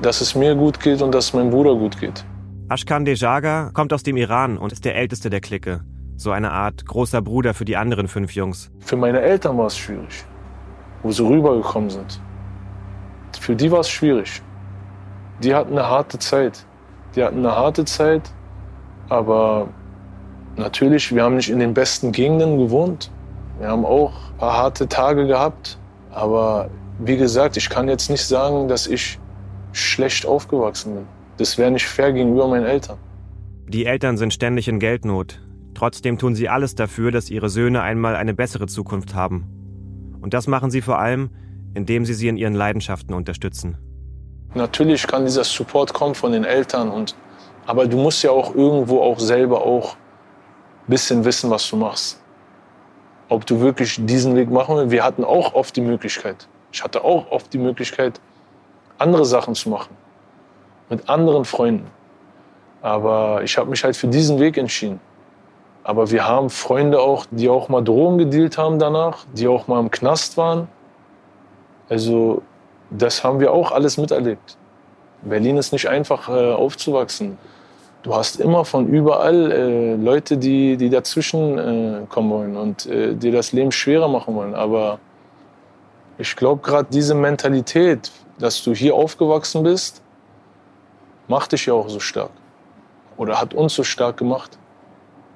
dass 0.02 0.22
es 0.22 0.34
mir 0.36 0.56
gut 0.56 0.80
geht 0.80 1.02
und 1.02 1.14
dass 1.14 1.26
es 1.26 1.34
meinem 1.34 1.50
Bruder 1.50 1.76
gut 1.76 2.00
geht. 2.00 2.24
Ashkan 2.70 3.04
Dejaga 3.04 3.72
kommt 3.74 3.92
aus 3.94 4.04
dem 4.04 4.16
Iran 4.16 4.58
und 4.58 4.72
ist 4.72 4.86
der 4.86 4.96
älteste 4.96 5.30
der 5.30 5.42
Clique. 5.42 5.82
So 6.16 6.32
eine 6.32 6.52
Art 6.52 6.86
großer 6.86 7.22
Bruder 7.22 7.54
für 7.54 7.66
die 7.66 7.78
anderen 7.78 8.08
fünf 8.08 8.34
Jungs. 8.34 8.72
Für 8.80 8.96
meine 8.96 9.22
Eltern 9.22 9.58
war 9.58 9.68
es 9.68 9.78
schwierig, 9.78 10.26
wo 11.04 11.12
sie 11.12 11.26
rübergekommen 11.26 11.90
sind. 11.90 12.22
Für 13.40 13.56
die 13.56 13.72
war 13.72 13.80
es 13.80 13.90
schwierig. 13.90 14.42
Die 15.44 15.54
hatten 15.54 15.72
eine 15.72 15.88
harte 15.88 16.20
Zeit. 16.20 16.66
Die 17.16 17.24
hatten 17.24 17.40
eine 17.40 17.56
harte 17.56 17.86
Zeit 17.86 18.22
Aber 19.10 19.68
natürlich, 20.56 21.14
wir 21.14 21.24
haben 21.24 21.36
nicht 21.36 21.50
in 21.50 21.60
den 21.60 21.74
besten 21.74 22.12
Gegenden 22.12 22.58
gewohnt. 22.58 23.12
Wir 23.60 23.68
haben 23.68 23.86
auch 23.86 24.14
ein 24.32 24.38
paar 24.38 24.58
harte 24.58 24.88
Tage 24.88 25.28
gehabt. 25.28 25.78
Aber 26.12 26.70
wie 27.00 27.18
gesagt, 27.18 27.58
ich 27.58 27.70
kann 27.70 27.88
jetzt 27.88 28.10
nicht 28.10 28.24
sagen, 28.24 28.68
dass 28.68 28.88
ich 28.88 29.20
schlecht 29.72 30.26
aufgewachsen 30.26 30.96
bin. 30.96 31.08
Das 31.38 31.58
wäre 31.58 31.72
nicht 31.72 31.86
fair 31.86 32.12
gegenüber 32.12 32.48
meinen 32.48 32.66
Eltern. 32.66 32.98
Die 33.68 33.86
Eltern 33.86 34.18
sind 34.18 34.34
ständig 34.34 34.68
in 34.68 34.80
Geldnot. 34.80 35.42
Trotzdem 35.74 36.18
tun 36.18 36.36
sie 36.36 36.50
alles 36.50 36.76
dafür, 36.76 37.12
dass 37.12 37.30
ihre 37.30 37.50
Söhne 37.50 37.82
einmal 37.82 38.16
eine 38.16 38.34
bessere 38.34 38.68
Zukunft 38.68 39.16
haben. 39.16 39.48
Und 40.22 40.34
das 40.34 40.48
machen 40.48 40.72
sie 40.72 40.82
vor 40.82 41.00
allem, 41.00 41.30
indem 41.74 42.04
sie 42.04 42.14
sie 42.14 42.28
in 42.28 42.36
ihren 42.36 42.56
Leidenschaften 42.56 43.14
unterstützen. 43.14 43.78
Natürlich 44.56 45.08
kann 45.08 45.26
dieser 45.26 45.44
Support 45.44 45.94
kommen 45.94 46.16
von 46.16 46.32
den 46.32 46.44
Eltern, 46.44 46.90
und, 46.90 47.16
aber 47.70 47.86
du 47.86 47.98
musst 47.98 48.24
ja 48.24 48.32
auch 48.32 48.56
irgendwo 48.56 49.00
auch 49.00 49.20
selber 49.20 49.62
auch 49.62 49.94
ein 49.94 50.88
bisschen 50.88 51.24
wissen, 51.24 51.52
was 51.52 51.70
du 51.70 51.76
machst. 51.76 52.20
Ob 53.28 53.46
du 53.46 53.62
wirklich 53.62 54.04
diesen 54.04 54.36
Weg 54.36 54.50
machen 54.50 54.76
willst. 54.76 54.90
Wir 54.90 55.04
hatten 55.04 55.24
auch 55.24 55.54
oft 55.54 55.76
die 55.76 55.82
Möglichkeit. 55.82 56.48
Ich 56.72 56.84
hatte 56.84 57.04
auch 57.04 57.30
oft 57.30 57.54
die 57.54 57.60
Möglichkeit, 57.60 58.20
andere 58.98 59.24
Sachen 59.24 59.54
zu 59.54 59.70
machen. 59.70 59.96
Mit 60.90 61.08
anderen 61.08 61.46
Freunden. 61.46 61.86
Aber 62.82 63.44
ich 63.44 63.56
habe 63.56 63.70
mich 63.70 63.84
halt 63.84 63.96
für 63.96 64.08
diesen 64.08 64.40
Weg 64.40 64.58
entschieden. 64.58 65.00
Aber 65.84 66.10
wir 66.10 66.28
haben 66.28 66.50
Freunde 66.50 67.00
auch, 67.00 67.28
die 67.30 67.50
auch 67.50 67.70
mal 67.70 67.84
Drogen 67.84 68.18
gedealt 68.18 68.58
haben 68.58 68.80
danach, 68.80 69.26
die 69.34 69.48
auch 69.48 69.68
mal 69.68 69.80
im 69.80 69.92
Knast 69.92 70.38
waren. 70.38 70.68
Also 71.88 72.42
das 72.90 73.24
haben 73.24 73.40
wir 73.40 73.54
auch 73.54 73.72
alles 73.72 74.00
miterlebt. 74.00 74.58
Berlin 75.22 75.58
ist 75.58 75.72
nicht 75.72 75.88
einfach 75.88 76.30
äh, 76.30 76.52
aufzuwachsen. 76.52 77.38
Du 78.02 78.16
hast 78.16 78.40
immer 78.40 78.64
von 78.64 78.88
überall 78.88 79.52
äh, 79.52 79.96
Leute, 79.96 80.38
die, 80.38 80.78
die 80.78 80.90
dazwischen 80.90 81.58
äh, 81.58 82.06
kommen 82.08 82.30
wollen 82.30 82.56
und 82.56 82.86
äh, 82.86 83.14
dir 83.14 83.34
das 83.34 83.52
Leben 83.52 83.74
schwerer 83.74 84.08
machen 84.08 84.36
wollen. 84.36 84.56
Aber 84.56 85.00
ich 86.18 86.34
glaube, 86.36 86.62
gerade 86.62 86.88
diese 86.92 87.14
Mentalität, 87.14 88.10
dass 88.38 88.64
du 88.64 88.74
hier 88.74 88.96
aufgewachsen 88.96 89.64
bist, 89.64 90.02
macht 91.28 91.52
dich 91.52 91.66
ja 91.66 91.74
auch 91.74 91.90
so 91.90 92.00
stark. 92.00 92.32
Oder 93.18 93.40
hat 93.40 93.54
uns 93.54 93.76
so 93.76 93.84
stark 93.84 94.16
gemacht, 94.16 94.58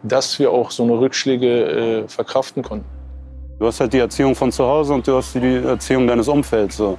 dass 0.01 0.39
wir 0.39 0.51
auch 0.51 0.72
so 0.72 0.84
eine 0.84 0.98
Rückschläge 0.98 2.03
äh, 2.03 2.08
verkraften 2.08 2.63
konnten. 2.63 2.86
Du 3.60 3.67
hast 3.67 3.82
halt 3.82 3.91
die 3.91 4.00
Erziehung 4.00 4.36
von 4.36 4.51
zu 4.53 4.63
Hause 4.63 4.93
und 4.93 5.05
du 5.05 5.17
hast 5.17 5.36
die 5.36 5.55
Erziehung 5.55 6.08
deines 6.08 6.29
Umfelds. 6.29 6.77
So. 6.77 6.98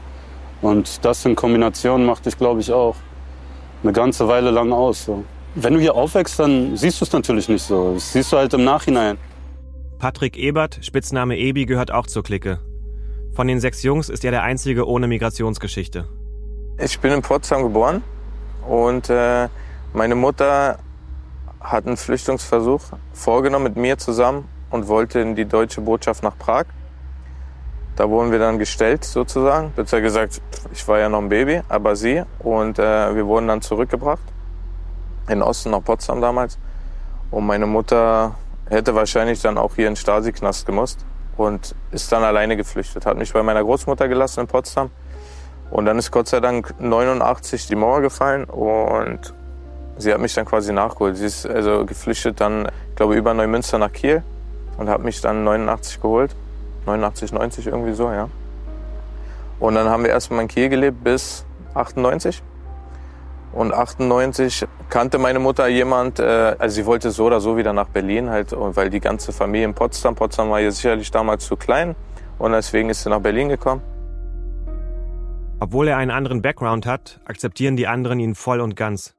Und 0.60 1.02
das 1.04 1.24
in 1.24 1.34
Kombination 1.34 2.04
macht 2.04 2.26
dich, 2.26 2.36
glaube 2.36 2.60
ich, 2.60 2.70
auch 2.70 2.96
eine 3.82 3.92
ganze 3.92 4.28
Weile 4.28 4.50
lang 4.50 4.72
aus. 4.72 5.06
So. 5.06 5.24
Wenn 5.56 5.74
du 5.74 5.80
hier 5.80 5.94
aufwächst, 5.94 6.38
dann 6.40 6.76
siehst 6.76 7.00
du 7.00 7.04
es 7.04 7.12
natürlich 7.12 7.48
nicht 7.48 7.62
so. 7.62 7.94
Das 7.94 8.12
siehst 8.12 8.32
du 8.32 8.36
halt 8.36 8.52
im 8.54 8.64
Nachhinein. 8.64 9.18
Patrick 9.98 10.36
Ebert, 10.36 10.80
Spitzname 10.82 11.38
Ebi, 11.38 11.64
gehört 11.64 11.92
auch 11.92 12.08
zur 12.08 12.24
Clique. 12.24 12.58
Von 13.34 13.46
den 13.46 13.60
sechs 13.60 13.82
Jungs 13.84 14.08
ist 14.08 14.24
er 14.24 14.32
der 14.32 14.42
einzige 14.42 14.86
ohne 14.86 15.06
Migrationsgeschichte. 15.06 16.08
Ich 16.78 16.98
bin 16.98 17.12
in 17.12 17.22
Potsdam 17.22 17.62
geboren 17.62 18.02
und 18.68 19.08
äh, 19.10 19.48
meine 19.92 20.16
Mutter 20.16 20.78
hat 21.60 21.86
einen 21.86 21.96
Flüchtungsversuch 21.96 22.82
vorgenommen 23.12 23.64
mit 23.64 23.76
mir 23.76 23.96
zusammen 23.96 24.48
und 24.70 24.88
wollte 24.88 25.20
in 25.20 25.36
die 25.36 25.44
deutsche 25.44 25.80
Botschaft 25.80 26.24
nach 26.24 26.36
Prag. 26.36 26.64
Da 27.94 28.10
wurden 28.10 28.32
wir 28.32 28.40
dann 28.40 28.58
gestellt 28.58 29.04
sozusagen. 29.04 29.72
Besser 29.76 30.00
gesagt, 30.00 30.42
ich 30.72 30.86
war 30.88 30.98
ja 30.98 31.08
noch 31.08 31.20
ein 31.20 31.28
Baby, 31.28 31.62
aber 31.68 31.94
sie. 31.94 32.24
Und 32.40 32.80
äh, 32.80 33.14
wir 33.14 33.24
wurden 33.26 33.46
dann 33.46 33.62
zurückgebracht. 33.62 34.33
In 35.28 35.42
Osten 35.42 35.70
nach 35.70 35.82
Potsdam 35.82 36.20
damals. 36.20 36.58
Und 37.30 37.46
meine 37.46 37.66
Mutter 37.66 38.34
hätte 38.68 38.94
wahrscheinlich 38.94 39.40
dann 39.40 39.58
auch 39.58 39.74
hier 39.74 39.88
in 39.88 39.96
Stasi-Knast 39.96 40.66
gemusst. 40.66 41.04
Und 41.36 41.74
ist 41.90 42.12
dann 42.12 42.22
alleine 42.22 42.56
geflüchtet. 42.56 43.06
Hat 43.06 43.16
mich 43.16 43.32
bei 43.32 43.42
meiner 43.42 43.62
Großmutter 43.62 44.06
gelassen 44.08 44.40
in 44.40 44.46
Potsdam. 44.46 44.90
Und 45.70 45.86
dann 45.86 45.98
ist 45.98 46.10
Gott 46.10 46.28
sei 46.28 46.40
Dank 46.40 46.74
89 46.78 47.66
die 47.66 47.74
Mauer 47.74 48.00
gefallen 48.00 48.44
und 48.44 49.34
sie 49.96 50.12
hat 50.12 50.20
mich 50.20 50.34
dann 50.34 50.44
quasi 50.44 50.72
nachgeholt. 50.72 51.16
Sie 51.16 51.26
ist 51.26 51.46
also 51.46 51.84
geflüchtet 51.84 52.40
dann, 52.40 52.68
ich 52.90 52.96
glaube, 52.96 53.16
über 53.16 53.34
Neumünster 53.34 53.78
nach 53.78 53.92
Kiel 53.92 54.22
und 54.76 54.88
hat 54.88 55.02
mich 55.02 55.20
dann 55.20 55.42
89 55.42 56.00
geholt. 56.00 56.36
89, 56.86 57.32
90 57.32 57.66
irgendwie 57.66 57.94
so, 57.94 58.10
ja. 58.10 58.28
Und 59.58 59.74
dann 59.74 59.88
haben 59.88 60.04
wir 60.04 60.10
erstmal 60.10 60.42
in 60.42 60.48
Kiel 60.48 60.68
gelebt 60.68 61.02
bis 61.02 61.44
98. 61.74 62.42
Und 63.54 63.72
98 63.72 64.66
kannte 64.88 65.18
meine 65.18 65.38
Mutter 65.38 65.68
jemand, 65.68 66.18
äh, 66.18 66.56
also 66.58 66.74
sie 66.74 66.86
wollte 66.86 67.12
so 67.12 67.26
oder 67.26 67.40
so 67.40 67.56
wieder 67.56 67.72
nach 67.72 67.88
Berlin 67.88 68.28
halt, 68.28 68.52
weil 68.52 68.90
die 68.90 68.98
ganze 68.98 69.32
Familie 69.32 69.66
in 69.66 69.74
Potsdam, 69.74 70.16
Potsdam 70.16 70.50
war 70.50 70.58
ja 70.58 70.72
sicherlich 70.72 71.08
damals 71.12 71.46
zu 71.46 71.54
klein 71.54 71.94
und 72.38 72.50
deswegen 72.50 72.90
ist 72.90 73.04
sie 73.04 73.10
nach 73.10 73.20
Berlin 73.20 73.48
gekommen. 73.48 73.80
Obwohl 75.60 75.86
er 75.86 75.98
einen 75.98 76.10
anderen 76.10 76.42
Background 76.42 76.84
hat, 76.84 77.20
akzeptieren 77.26 77.76
die 77.76 77.86
anderen 77.86 78.18
ihn 78.18 78.34
voll 78.34 78.60
und 78.60 78.74
ganz. 78.74 79.14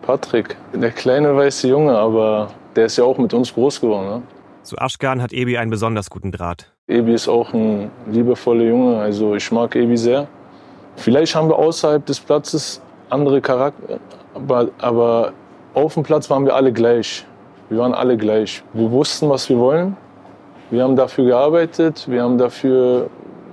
Patrick, 0.00 0.56
der 0.72 0.90
kleine 0.90 1.36
weiße 1.36 1.68
Junge, 1.68 1.98
aber 1.98 2.48
der 2.76 2.86
ist 2.86 2.96
ja 2.96 3.04
auch 3.04 3.18
mit 3.18 3.34
uns 3.34 3.52
groß 3.52 3.82
geworden. 3.82 4.06
Ne? 4.08 4.22
Zu 4.62 4.78
Aschgan 4.78 5.20
hat 5.20 5.34
Ebi 5.34 5.58
einen 5.58 5.70
besonders 5.70 6.08
guten 6.08 6.32
Draht. 6.32 6.72
Ebi 6.88 7.12
ist 7.12 7.28
auch 7.28 7.52
ein 7.52 7.90
liebevoller 8.06 8.64
Junge, 8.64 8.98
also 8.98 9.34
ich 9.34 9.52
mag 9.52 9.76
Ebi 9.76 9.98
sehr. 9.98 10.28
Vielleicht 10.96 11.34
haben 11.34 11.50
wir 11.50 11.58
außerhalb 11.58 12.04
des 12.06 12.18
Platzes 12.20 12.80
andere 13.10 13.40
Charakter, 13.40 13.98
aber, 14.34 14.68
aber 14.78 15.32
auf 15.74 15.94
dem 15.94 16.02
Platz 16.02 16.28
waren 16.30 16.44
wir 16.44 16.54
alle 16.54 16.72
gleich. 16.72 17.26
Wir 17.68 17.78
waren 17.78 17.94
alle 17.94 18.16
gleich. 18.16 18.62
Wir 18.72 18.90
wussten, 18.90 19.28
was 19.28 19.48
wir 19.48 19.58
wollen. 19.58 19.96
Wir 20.70 20.82
haben 20.82 20.96
dafür 20.96 21.24
gearbeitet, 21.26 22.06
wir 22.08 22.22
haben 22.22 22.38
dafür 22.38 23.08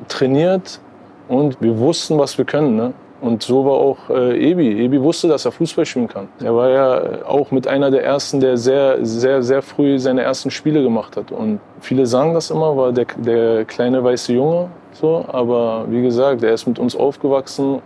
trainiert 0.08 0.80
und 1.28 1.62
wir 1.62 1.78
wussten, 1.78 2.18
was 2.18 2.38
wir 2.38 2.46
können. 2.46 2.76
Ne? 2.76 2.94
Und 3.22 3.42
so 3.42 3.66
war 3.66 3.74
auch 3.74 4.10
äh, 4.10 4.52
Ebi. 4.52 4.84
Ebi 4.84 5.02
wusste, 5.02 5.28
dass 5.28 5.46
er 5.46 5.52
Fußball 5.52 5.86
spielen 5.86 6.08
kann. 6.08 6.28
Er 6.44 6.54
war 6.56 6.70
ja 6.70 7.26
auch 7.26 7.52
mit 7.52 7.68
einer 7.68 7.90
der 7.90 8.04
ersten, 8.04 8.40
der 8.40 8.58
sehr, 8.58 8.98
sehr, 9.06 9.42
sehr 9.42 9.62
früh 9.62 9.98
seine 9.98 10.24
ersten 10.24 10.52
Spiele 10.52 10.84
gemacht 10.84 11.16
hat. 11.16 11.32
Und 11.32 11.60
viele 11.80 12.06
sagen 12.06 12.34
das 12.34 12.50
immer, 12.50 12.76
war 12.76 12.92
der, 12.92 13.06
der 13.18 13.64
kleine 13.64 14.04
weiße 14.04 14.34
Junge. 14.34 14.70
So, 14.92 15.24
aber 15.28 15.86
wie 15.90 16.02
gesagt, 16.02 16.44
er 16.44 16.54
ist 16.54 16.68
mit 16.68 16.80
uns 16.80 16.96
aufgewachsen. 16.96 17.82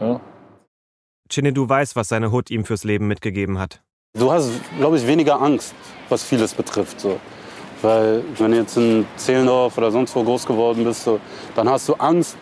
Ja. 0.00 0.20
Chinne, 1.30 1.52
du 1.52 1.68
weißt, 1.68 1.96
was 1.96 2.08
seine 2.08 2.30
Hut 2.30 2.50
ihm 2.50 2.64
fürs 2.64 2.84
Leben 2.84 3.06
mitgegeben 3.08 3.58
hat. 3.58 3.82
Du 4.14 4.30
hast, 4.30 4.50
glaube 4.78 4.98
ich, 4.98 5.06
weniger 5.06 5.40
Angst, 5.40 5.74
was 6.08 6.22
vieles 6.22 6.54
betrifft. 6.54 7.00
So. 7.00 7.18
Weil 7.80 8.22
wenn 8.38 8.50
du 8.52 8.58
jetzt 8.58 8.76
in 8.76 9.06
Zehlendorf 9.16 9.76
oder 9.78 9.90
sonst 9.90 10.14
wo 10.14 10.22
groß 10.22 10.46
geworden 10.46 10.84
bist, 10.84 11.04
so, 11.04 11.18
dann 11.54 11.68
hast 11.68 11.88
du 11.88 11.94
Angst, 11.94 12.36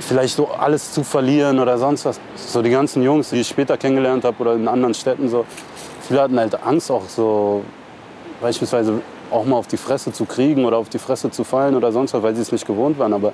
vielleicht 0.00 0.34
so 0.34 0.48
alles 0.48 0.92
zu 0.92 1.04
verlieren 1.04 1.58
oder 1.58 1.78
sonst 1.78 2.04
was. 2.04 2.20
So 2.34 2.62
die 2.62 2.70
ganzen 2.70 3.02
Jungs, 3.02 3.30
die 3.30 3.36
ich 3.36 3.48
später 3.48 3.76
kennengelernt 3.76 4.24
habe 4.24 4.36
oder 4.40 4.54
in 4.54 4.66
anderen 4.66 4.94
Städten, 4.94 5.28
so, 5.28 5.44
viele 6.06 6.22
hatten 6.22 6.38
halt 6.38 6.60
Angst 6.62 6.90
auch 6.90 7.08
so 7.08 7.64
beispielsweise 8.40 9.00
auch 9.30 9.44
mal 9.44 9.56
auf 9.56 9.68
die 9.68 9.76
Fresse 9.76 10.12
zu 10.12 10.24
kriegen 10.24 10.64
oder 10.64 10.76
auf 10.78 10.88
die 10.88 10.98
Fresse 10.98 11.30
zu 11.30 11.44
fallen 11.44 11.76
oder 11.76 11.92
sonst 11.92 12.12
was, 12.14 12.22
weil 12.22 12.34
sie 12.34 12.42
es 12.42 12.50
nicht 12.50 12.66
gewohnt 12.66 12.98
waren. 12.98 13.12
Aber 13.12 13.32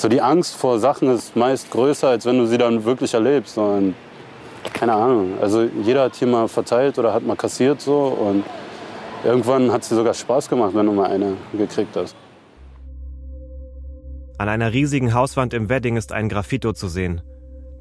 so 0.00 0.08
die 0.08 0.22
Angst 0.22 0.56
vor 0.56 0.78
Sachen 0.78 1.10
ist 1.10 1.36
meist 1.36 1.70
größer, 1.70 2.08
als 2.08 2.24
wenn 2.24 2.38
du 2.38 2.46
sie 2.46 2.58
dann 2.58 2.84
wirklich 2.84 3.12
erlebst. 3.12 3.58
Und 3.58 3.94
keine 4.72 4.94
Ahnung. 4.94 5.34
Also 5.40 5.68
jeder 5.82 6.04
hat 6.04 6.16
hier 6.16 6.28
mal 6.28 6.48
verteilt 6.48 6.98
oder 6.98 7.12
hat 7.12 7.22
mal 7.22 7.36
kassiert 7.36 7.80
so 7.80 8.06
und 8.06 8.44
irgendwann 9.24 9.70
hat 9.70 9.82
es 9.82 9.90
dir 9.90 9.96
sogar 9.96 10.14
Spaß 10.14 10.48
gemacht, 10.48 10.74
wenn 10.74 10.86
du 10.86 10.92
mal 10.92 11.10
eine 11.10 11.34
gekriegt 11.52 11.96
hast. 11.96 12.16
An 14.38 14.48
einer 14.48 14.72
riesigen 14.72 15.12
Hauswand 15.12 15.52
im 15.52 15.68
Wedding 15.68 15.96
ist 15.96 16.12
ein 16.12 16.30
Graffito 16.30 16.72
zu 16.72 16.88
sehen. 16.88 17.20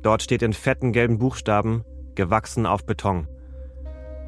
Dort 0.02 0.22
steht 0.22 0.42
in 0.42 0.52
fetten 0.52 0.92
gelben 0.92 1.18
Buchstaben, 1.18 1.86
gewachsen 2.16 2.66
auf 2.66 2.86
Beton. 2.86 3.28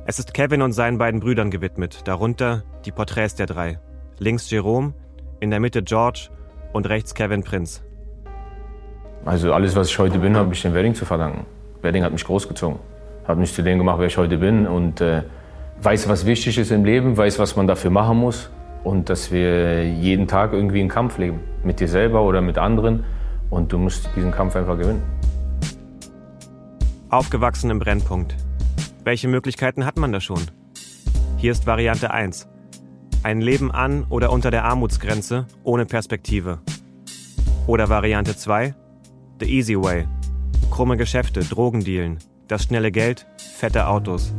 Es 0.06 0.18
ist 0.18 0.34
Kevin 0.34 0.62
und 0.62 0.72
seinen 0.72 0.98
beiden 0.98 1.20
Brüdern 1.20 1.52
gewidmet, 1.52 2.02
darunter 2.06 2.64
die 2.86 2.92
Porträts 2.92 3.36
der 3.36 3.48
drei. 3.48 3.80
Links 4.18 4.50
Jerome, 4.50 4.94
in 5.42 5.52
der 5.52 5.60
Mitte 5.60 5.84
George 5.84 6.30
und 6.74 6.88
rechts 6.88 7.14
Kevin 7.14 7.44
Prinz. 7.44 7.84
Also 9.26 9.54
alles, 9.54 9.76
was 9.76 9.90
ich 9.90 10.00
heute 10.00 10.20
bin, 10.20 10.36
habe 10.36 10.54
ich 10.54 10.62
dem 10.62 10.74
Wedding 10.74 10.96
zu 10.96 11.06
verdanken. 11.06 11.46
Wedding 11.82 12.04
hat 12.04 12.12
mich 12.12 12.24
großgezogen, 12.24 12.80
hat 13.28 13.38
mich 13.38 13.54
zu 13.54 13.62
dem 13.62 13.78
gemacht, 13.78 14.00
wer 14.00 14.08
ich 14.08 14.18
heute 14.18 14.38
bin 14.38 14.68
und 14.68 15.02
äh, 15.02 15.24
weiß, 15.82 16.10
was 16.10 16.26
wichtig 16.26 16.58
ist 16.58 16.72
im 16.72 16.86
Leben, 16.86 17.18
weiß, 17.18 17.40
was 17.40 17.56
man 17.56 17.68
dafür 17.68 17.92
machen 17.92 18.18
muss 18.18 18.50
und 18.84 19.10
dass 19.10 19.32
wir 19.32 19.88
jeden 19.88 20.28
Tag 20.28 20.54
irgendwie 20.54 20.80
einen 20.80 20.90
Kampf 20.90 21.18
leben. 21.18 21.40
Mit 21.64 21.80
dir 21.80 21.88
selber 21.88 22.24
oder 22.24 22.42
mit 22.42 22.58
anderen. 22.58 23.04
Und 23.50 23.72
du 23.74 23.78
musst 23.78 24.10
diesen 24.16 24.32
Kampf 24.32 24.56
einfach 24.56 24.78
gewinnen. 24.78 25.04
Aufgewachsen 27.10 27.70
im 27.70 27.80
Brennpunkt. 27.80 28.36
Welche 29.04 29.28
Möglichkeiten 29.28 29.86
hat 29.86 29.98
man 29.98 30.12
da 30.12 30.22
schon? 30.22 30.40
Hier 31.38 31.52
ist 31.52 31.68
Variante 31.68 32.12
1. 32.12 32.48
Ein 33.24 33.40
Leben 33.40 33.70
an 33.70 34.06
oder 34.10 34.32
unter 34.32 34.50
der 34.50 34.66
Armutsgrenze 34.66 35.46
ohne 35.64 35.86
Perspektive. 35.86 36.60
Oder 37.68 37.88
Variante 37.88 38.36
2. 38.36 38.74
The 39.40 39.46
Easy 39.46 39.76
Way. 39.76 40.08
Krumme 40.72 40.98
Geschäfte, 40.98 41.42
Drogendealen, 41.42 42.18
das 42.48 42.64
schnelle 42.64 42.92
Geld, 42.92 43.28
fette 43.38 43.86
Autos. 43.86 44.34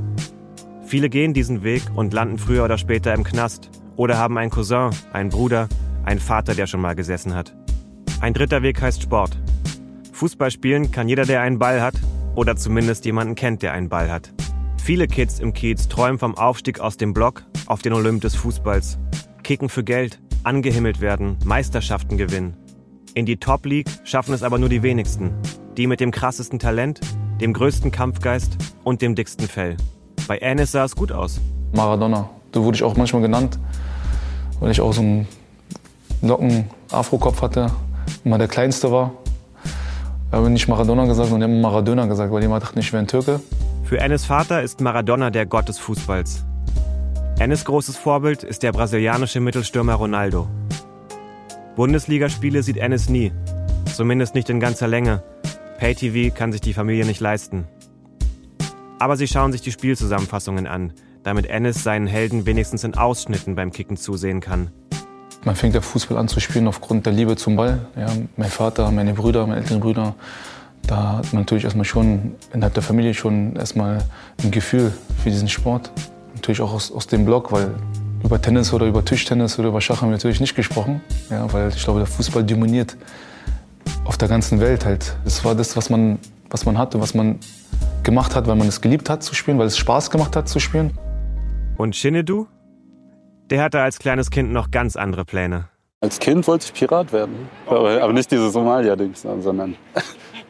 Viele 0.85 1.09
gehen 1.11 1.33
diesen 1.33 1.63
Weg 1.63 1.83
und 1.95 2.13
landen 2.13 2.39
früher 2.39 2.65
oder 2.65 2.77
später 2.77 3.15
im 3.15 3.23
Knast 3.23 3.71
oder 3.95 4.19
haben 4.19 4.37
einen 4.37 4.51
Cousin, 4.51 4.91
einen 5.13 5.31
Bruder, 5.31 5.69
einen 6.05 6.19
Vater, 6.21 6.57
der 6.57 6.67
schon 6.67 6.81
mal 6.81 6.97
gesessen 6.97 7.37
hat. 7.37 7.55
Ein 8.21 8.35
dritter 8.35 8.63
Weg 8.63 8.83
heißt 8.83 9.03
Sport. 9.03 9.39
Fußball 10.13 10.51
spielen 10.51 10.91
kann 10.91 11.09
jeder, 11.09 11.25
der 11.25 11.41
einen 11.43 11.61
Ball 11.61 11.81
hat 11.81 11.95
oder 12.35 12.57
zumindest 12.57 13.05
jemanden 13.05 13.37
kennt, 13.37 13.63
der 13.63 13.75
einen 13.75 13.89
Ball 13.89 14.11
hat. 14.11 14.33
Viele 14.85 15.07
Kids 15.07 15.39
im 15.39 15.53
Kiez 15.53 15.87
träumen 15.87 16.19
vom 16.19 16.37
Aufstieg 16.37 16.81
aus 16.81 16.97
dem 16.97 17.15
Block 17.15 17.45
auf 17.67 17.83
den 17.83 17.93
Olymp 17.93 18.21
des 18.23 18.35
Fußballs, 18.35 18.99
kicken 19.45 19.69
für 19.69 19.85
Geld, 19.85 20.21
angehimmelt 20.43 21.01
werden, 21.01 21.37
Meisterschaften 21.45 22.17
gewinnen. 22.17 22.57
In 23.15 23.25
die 23.25 23.37
Top 23.37 23.65
League 23.65 23.89
schaffen 24.03 24.35
es 24.35 24.43
aber 24.43 24.59
nur 24.59 24.69
die 24.69 24.83
wenigsten. 24.83 25.31
Die 25.77 25.87
mit 25.87 26.01
dem 26.01 26.11
krassesten 26.11 26.59
Talent, 26.59 26.99
dem 27.41 27.53
größten 27.53 27.93
Kampfgeist 27.93 28.57
und 28.83 29.03
dem 29.03 29.15
dicksten 29.15 29.47
Fell. 29.47 29.77
Bei 30.27 30.39
Ennis 30.39 30.73
sah 30.73 30.83
es 30.83 30.97
gut 30.97 31.13
aus. 31.13 31.41
Maradona, 31.73 32.29
so 32.53 32.65
wurde 32.65 32.75
ich 32.75 32.83
auch 32.83 32.97
manchmal 32.97 33.23
genannt, 33.23 33.61
weil 34.59 34.73
ich 34.73 34.81
auch 34.81 34.93
so 34.93 35.03
einen 35.03 35.29
locken 36.23 36.65
Afro-Kopf 36.91 37.41
hatte, 37.41 37.71
immer 38.25 38.37
der 38.37 38.49
Kleinste 38.49 38.91
war. 38.91 39.13
Da 40.33 40.39
habe 40.39 40.49
ich 40.49 40.53
nicht 40.55 40.67
Maradona 40.67 41.07
gesagt, 41.07 41.29
sondern 41.29 41.53
immer 41.53 41.61
Maradona 41.71 42.07
gesagt, 42.07 42.33
weil 42.33 42.43
jemand 42.43 42.65
dachte, 42.65 42.81
ich 42.81 42.93
wäre 42.93 43.05
ein 43.05 43.07
Türke. 43.07 43.39
Für 43.93 44.01
Ennis 44.01 44.25
Vater 44.25 44.63
ist 44.63 44.81
Maradona 44.81 45.29
der 45.29 45.45
Gott 45.45 45.69
des 45.69 45.79
Fußballs. 45.79 46.47
Ennis 47.39 47.67
großes 47.67 47.99
Vorbild 47.99 48.43
ist 48.43 48.63
der 48.63 48.73
brasilianische 48.73 49.39
Mittelstürmer 49.39 49.93
Ronaldo. 49.93 50.49
Bundesligaspiele 51.77 52.63
sieht 52.63 52.79
Ennis 52.79 53.11
nie, 53.11 53.33
zumindest 53.95 54.35
nicht 54.35 54.49
in 54.49 54.61
ganzer 54.61 54.89
Länge. 54.89 55.23
Pay-TV 55.77 56.35
kann 56.35 56.53
sich 56.53 56.63
die 56.63 56.73
Familie 56.73 57.05
nicht 57.05 57.21
leisten. 57.21 57.67
Aber 58.99 59.19
sie 59.19 59.29
schauen 59.29 59.53
sich 59.53 59.61
die 59.61 59.73
Spielzusammenfassungen 59.73 60.67
an, 60.67 60.95
damit 61.23 61.45
Ennis 61.45 61.83
seinen 61.83 62.07
Helden 62.07 62.47
wenigstens 62.47 62.85
in 62.85 62.95
Ausschnitten 62.95 63.57
beim 63.57 63.73
Kicken 63.73 63.99
zusehen 63.99 64.41
kann. 64.41 64.71
Man 65.45 65.55
fängt 65.55 65.75
ja 65.75 65.83
Fußball 65.83 66.17
an 66.17 66.29
zu 66.29 66.41
spielen 66.41 66.67
aufgrund 66.67 67.05
der 67.05 67.13
Liebe 67.13 67.37
zum 67.37 67.57
Ball. 67.57 67.85
Ja, 67.95 68.07
mein 68.39 68.49
Vater, 68.49 68.91
meine 68.91 69.13
Brüder, 69.13 69.47
meine 69.47 69.61
älteren 69.61 69.81
Brüder, 69.81 70.15
da 70.87 71.19
hat 71.19 71.33
man 71.33 71.43
natürlich 71.43 71.65
erstmal 71.65 71.85
schon 71.85 72.35
innerhalb 72.53 72.75
der 72.75 72.83
Familie 72.83 73.15
schon 73.15 73.57
erstmal 73.57 73.99
ein 74.43 74.51
Gefühl 74.51 74.93
für 75.23 75.31
diesen 75.31 75.49
Sport. 75.49 75.91
Natürlich 76.35 76.61
auch 76.61 76.73
aus, 76.73 76.91
aus 76.93 77.07
dem 77.07 77.25
Blog, 77.25 77.53
weil 77.53 77.75
über 78.25 78.41
Tennis 78.41 78.73
oder 78.73 78.87
über 78.87 79.05
Tischtennis 79.05 79.59
oder 79.59 79.69
über 79.69 79.81
Schach 79.81 80.03
haben 80.03 80.09
wir 80.09 80.17
natürlich 80.17 80.41
nicht 80.41 80.55
gesprochen, 80.55 81.01
ja, 81.31 81.53
weil 81.53 81.69
ich 81.69 81.83
glaube, 81.83 82.01
der 82.01 82.07
Fußball 82.07 82.45
dominiert 82.45 82.97
auf 84.05 84.17
der 84.17 84.29
ganzen 84.29 84.61
Welt 84.61 84.85
halt. 84.85 85.17
Das 85.25 85.45
war 85.45 85.55
das, 85.55 85.77
was 85.77 85.91
man, 85.91 86.19
was 86.51 86.65
man 86.65 86.79
hatte, 86.79 87.01
was 87.01 87.15
man 87.15 87.39
gemacht 88.03 88.35
hat, 88.35 88.47
weil 88.47 88.57
man 88.57 88.69
es 88.69 88.81
geliebt 88.81 89.09
hat 89.11 89.23
zu 89.23 89.35
spielen, 89.35 89.59
weil 89.59 89.67
es 89.67 89.77
Spaß 89.77 90.11
gemacht 90.11 90.37
hat 90.37 90.49
zu 90.49 90.59
spielen. 90.61 90.97
Und 91.77 91.97
Shinedu? 91.97 92.47
Der 93.51 93.63
hatte 93.63 93.81
als 93.81 93.99
kleines 93.99 94.31
Kind 94.31 94.53
noch 94.53 94.71
ganz 94.71 94.97
andere 94.97 95.25
Pläne. 95.25 95.69
Als 96.01 96.19
Kind 96.19 96.47
wollte 96.49 96.67
ich 96.67 96.73
Pirat 96.73 97.13
werden. 97.13 97.49
Aber, 97.67 98.03
aber 98.03 98.13
nicht 98.13 98.31
diese 98.31 98.51
Somalia-Dings, 98.51 99.23
sondern 99.23 99.77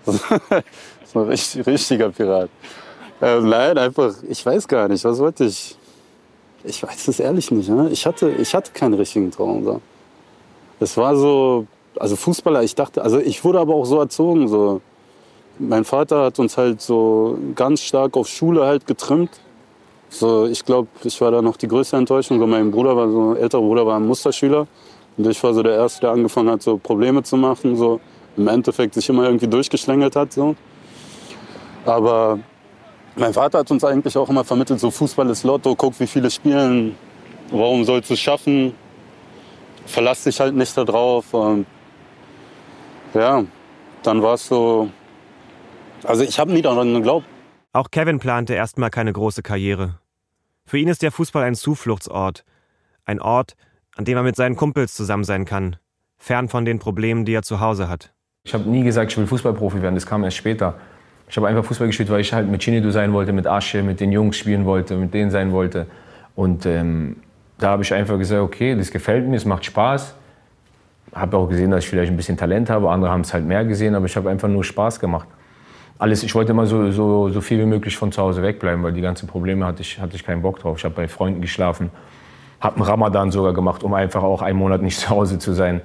so 0.06 1.20
ein 1.20 1.28
richtig, 1.28 1.66
richtiger 1.66 2.10
Pirat. 2.10 2.50
Ähm, 3.20 3.48
nein, 3.48 3.78
einfach, 3.78 4.14
ich 4.28 4.44
weiß 4.44 4.66
gar 4.66 4.88
nicht, 4.88 5.04
was 5.04 5.18
wollte 5.18 5.44
ich? 5.44 5.76
Ich 6.64 6.82
weiß 6.82 7.08
es 7.08 7.20
ehrlich 7.20 7.50
nicht. 7.50 7.68
Ne? 7.68 7.88
Ich, 7.90 8.06
hatte, 8.06 8.30
ich 8.30 8.54
hatte 8.54 8.72
keinen 8.72 8.94
richtigen 8.94 9.30
Traum. 9.30 9.64
So. 9.64 9.80
Es 10.80 10.96
war 10.96 11.16
so, 11.16 11.66
also 11.98 12.16
Fußballer, 12.16 12.62
ich 12.62 12.74
dachte, 12.74 13.02
also 13.02 13.18
ich 13.18 13.44
wurde 13.44 13.60
aber 13.60 13.74
auch 13.74 13.84
so 13.84 13.98
erzogen. 13.98 14.48
So. 14.48 14.80
Mein 15.58 15.84
Vater 15.84 16.24
hat 16.24 16.38
uns 16.38 16.56
halt 16.56 16.80
so 16.80 17.38
ganz 17.54 17.82
stark 17.82 18.16
auf 18.16 18.28
Schule 18.28 18.64
halt 18.64 18.86
getrimmt. 18.86 19.30
So, 20.08 20.46
ich 20.46 20.64
glaube, 20.64 20.88
ich 21.04 21.20
war 21.20 21.30
da 21.30 21.42
noch 21.42 21.56
die 21.56 21.68
größte 21.68 21.96
Enttäuschung. 21.96 22.38
So, 22.38 22.46
mein 22.46 22.70
Bruder 22.70 22.96
war 22.96 23.08
so, 23.08 23.34
älterer 23.34 23.62
Bruder 23.62 23.86
war 23.86 23.96
ein 23.96 24.06
Musterschüler. 24.06 24.66
Und 25.16 25.26
ich 25.26 25.42
war 25.42 25.54
so 25.54 25.62
der 25.62 25.74
Erste, 25.74 26.02
der 26.02 26.10
angefangen 26.10 26.50
hat, 26.50 26.62
so 26.62 26.76
Probleme 26.76 27.22
zu 27.22 27.36
machen. 27.36 27.76
So 27.76 28.00
im 28.36 28.48
Endeffekt 28.48 28.94
sich 28.94 29.08
immer 29.08 29.24
irgendwie 29.24 29.48
durchgeschlängelt 29.48 30.16
hat. 30.16 30.32
So. 30.32 30.56
Aber 31.84 32.38
mein 33.16 33.32
Vater 33.34 33.58
hat 33.58 33.70
uns 33.70 33.84
eigentlich 33.84 34.16
auch 34.16 34.28
immer 34.28 34.44
vermittelt, 34.44 34.80
so 34.80 34.90
Fußball 34.90 35.28
ist 35.30 35.44
Lotto, 35.44 35.74
guck, 35.74 35.98
wie 36.00 36.06
viele 36.06 36.30
spielen, 36.30 36.96
warum 37.50 37.84
sollst 37.84 38.10
du 38.10 38.14
es 38.14 38.20
schaffen, 38.20 38.74
verlass 39.84 40.24
dich 40.24 40.40
halt 40.40 40.54
nicht 40.54 40.76
darauf. 40.76 41.26
Ja, 43.14 43.44
dann 44.02 44.22
war 44.22 44.34
es 44.34 44.46
so, 44.46 44.88
also 46.04 46.22
ich 46.24 46.38
habe 46.38 46.52
nie 46.52 46.62
daran 46.62 46.94
geglaubt. 46.94 47.26
Auch 47.74 47.90
Kevin 47.90 48.18
plante 48.18 48.54
erstmal 48.54 48.90
keine 48.90 49.12
große 49.12 49.42
Karriere. 49.42 49.98
Für 50.64 50.78
ihn 50.78 50.88
ist 50.88 51.02
der 51.02 51.12
Fußball 51.12 51.44
ein 51.44 51.54
Zufluchtsort, 51.54 52.44
ein 53.04 53.20
Ort, 53.20 53.54
an 53.96 54.04
dem 54.04 54.16
er 54.16 54.22
mit 54.22 54.36
seinen 54.36 54.56
Kumpels 54.56 54.94
zusammen 54.94 55.24
sein 55.24 55.44
kann, 55.44 55.76
fern 56.16 56.48
von 56.48 56.64
den 56.64 56.78
Problemen, 56.78 57.24
die 57.24 57.34
er 57.34 57.42
zu 57.42 57.60
Hause 57.60 57.88
hat. 57.88 58.14
Ich 58.44 58.54
habe 58.54 58.68
nie 58.68 58.82
gesagt, 58.82 59.12
ich 59.12 59.18
will 59.18 59.26
Fußballprofi 59.26 59.80
werden, 59.82 59.94
das 59.94 60.04
kam 60.04 60.24
erst 60.24 60.36
später. 60.36 60.74
Ich 61.28 61.36
habe 61.36 61.46
einfach 61.46 61.64
Fußball 61.64 61.86
gespielt, 61.86 62.10
weil 62.10 62.20
ich 62.20 62.32
halt 62.32 62.48
mit 62.48 62.60
Chinedu 62.60 62.90
sein 62.90 63.12
wollte, 63.12 63.32
mit 63.32 63.46
Asche, 63.46 63.84
mit 63.84 64.00
den 64.00 64.10
Jungs 64.10 64.36
spielen 64.36 64.64
wollte, 64.64 64.96
mit 64.96 65.14
denen 65.14 65.30
sein 65.30 65.52
wollte. 65.52 65.86
Und 66.34 66.66
ähm, 66.66 67.16
da 67.58 67.68
habe 67.68 67.84
ich 67.84 67.94
einfach 67.94 68.18
gesagt, 68.18 68.42
okay, 68.42 68.74
das 68.74 68.90
gefällt 68.90 69.28
mir, 69.28 69.36
es 69.36 69.44
macht 69.44 69.64
Spaß. 69.64 70.16
Habe 71.14 71.36
auch 71.36 71.48
gesehen, 71.48 71.70
dass 71.70 71.84
ich 71.84 71.90
vielleicht 71.90 72.10
ein 72.10 72.16
bisschen 72.16 72.36
Talent 72.36 72.68
habe, 72.68 72.90
andere 72.90 73.12
haben 73.12 73.20
es 73.20 73.32
halt 73.32 73.44
mehr 73.44 73.64
gesehen, 73.64 73.94
aber 73.94 74.06
ich 74.06 74.16
habe 74.16 74.28
einfach 74.28 74.48
nur 74.48 74.64
Spaß 74.64 74.98
gemacht. 74.98 75.28
Alles, 75.98 76.24
ich 76.24 76.34
wollte 76.34 76.50
immer 76.50 76.66
so, 76.66 76.90
so, 76.90 77.28
so 77.28 77.40
viel 77.40 77.60
wie 77.60 77.66
möglich 77.66 77.96
von 77.96 78.10
zu 78.10 78.20
Hause 78.20 78.42
wegbleiben, 78.42 78.82
weil 78.82 78.92
die 78.92 79.02
ganzen 79.02 79.28
Probleme 79.28 79.64
hatte 79.64 79.82
ich, 79.82 80.00
hatte 80.00 80.16
ich 80.16 80.24
keinen 80.24 80.42
Bock 80.42 80.58
drauf. 80.58 80.78
Ich 80.78 80.84
habe 80.84 80.96
bei 80.96 81.06
Freunden 81.06 81.42
geschlafen, 81.42 81.90
habe 82.60 82.76
einen 82.76 82.84
Ramadan 82.86 83.30
sogar 83.30 83.52
gemacht, 83.52 83.84
um 83.84 83.94
einfach 83.94 84.24
auch 84.24 84.42
einen 84.42 84.58
Monat 84.58 84.82
nicht 84.82 84.98
zu 84.98 85.10
Hause 85.10 85.38
zu 85.38 85.52
sein. 85.52 85.80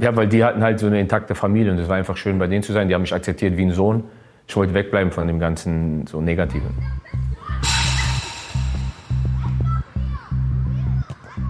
Ja, 0.00 0.16
weil 0.16 0.28
die 0.28 0.42
hatten 0.42 0.62
halt 0.62 0.78
so 0.78 0.86
eine 0.86 1.00
intakte 1.00 1.34
Familie 1.34 1.72
und 1.72 1.78
es 1.78 1.88
war 1.88 1.96
einfach 1.96 2.16
schön, 2.16 2.38
bei 2.38 2.46
denen 2.46 2.62
zu 2.62 2.72
sein. 2.72 2.88
Die 2.88 2.94
haben 2.94 3.02
mich 3.02 3.14
akzeptiert 3.14 3.56
wie 3.56 3.62
ein 3.62 3.72
Sohn 3.72 4.04
ich 4.50 4.56
wollte 4.56 4.74
wegbleiben 4.74 5.12
von 5.12 5.28
dem 5.28 5.38
ganzen 5.38 6.08
so 6.08 6.20
Negativen. 6.20 6.70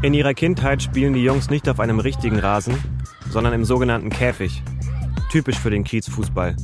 In 0.02 0.12
ihrer 0.12 0.34
Kindheit 0.34 0.82
spielen 0.82 1.14
die 1.14 1.24
Jungs 1.24 1.48
nicht 1.48 1.66
auf 1.70 1.80
einem 1.80 1.98
richtigen 1.98 2.38
Rasen, 2.38 2.74
sondern 3.30 3.54
im 3.54 3.64
sogenannten 3.64 4.10
Käfig. 4.10 4.62
Typisch 5.30 5.58
für 5.58 5.70
den 5.70 5.82
Kiezfußball. 5.82 6.56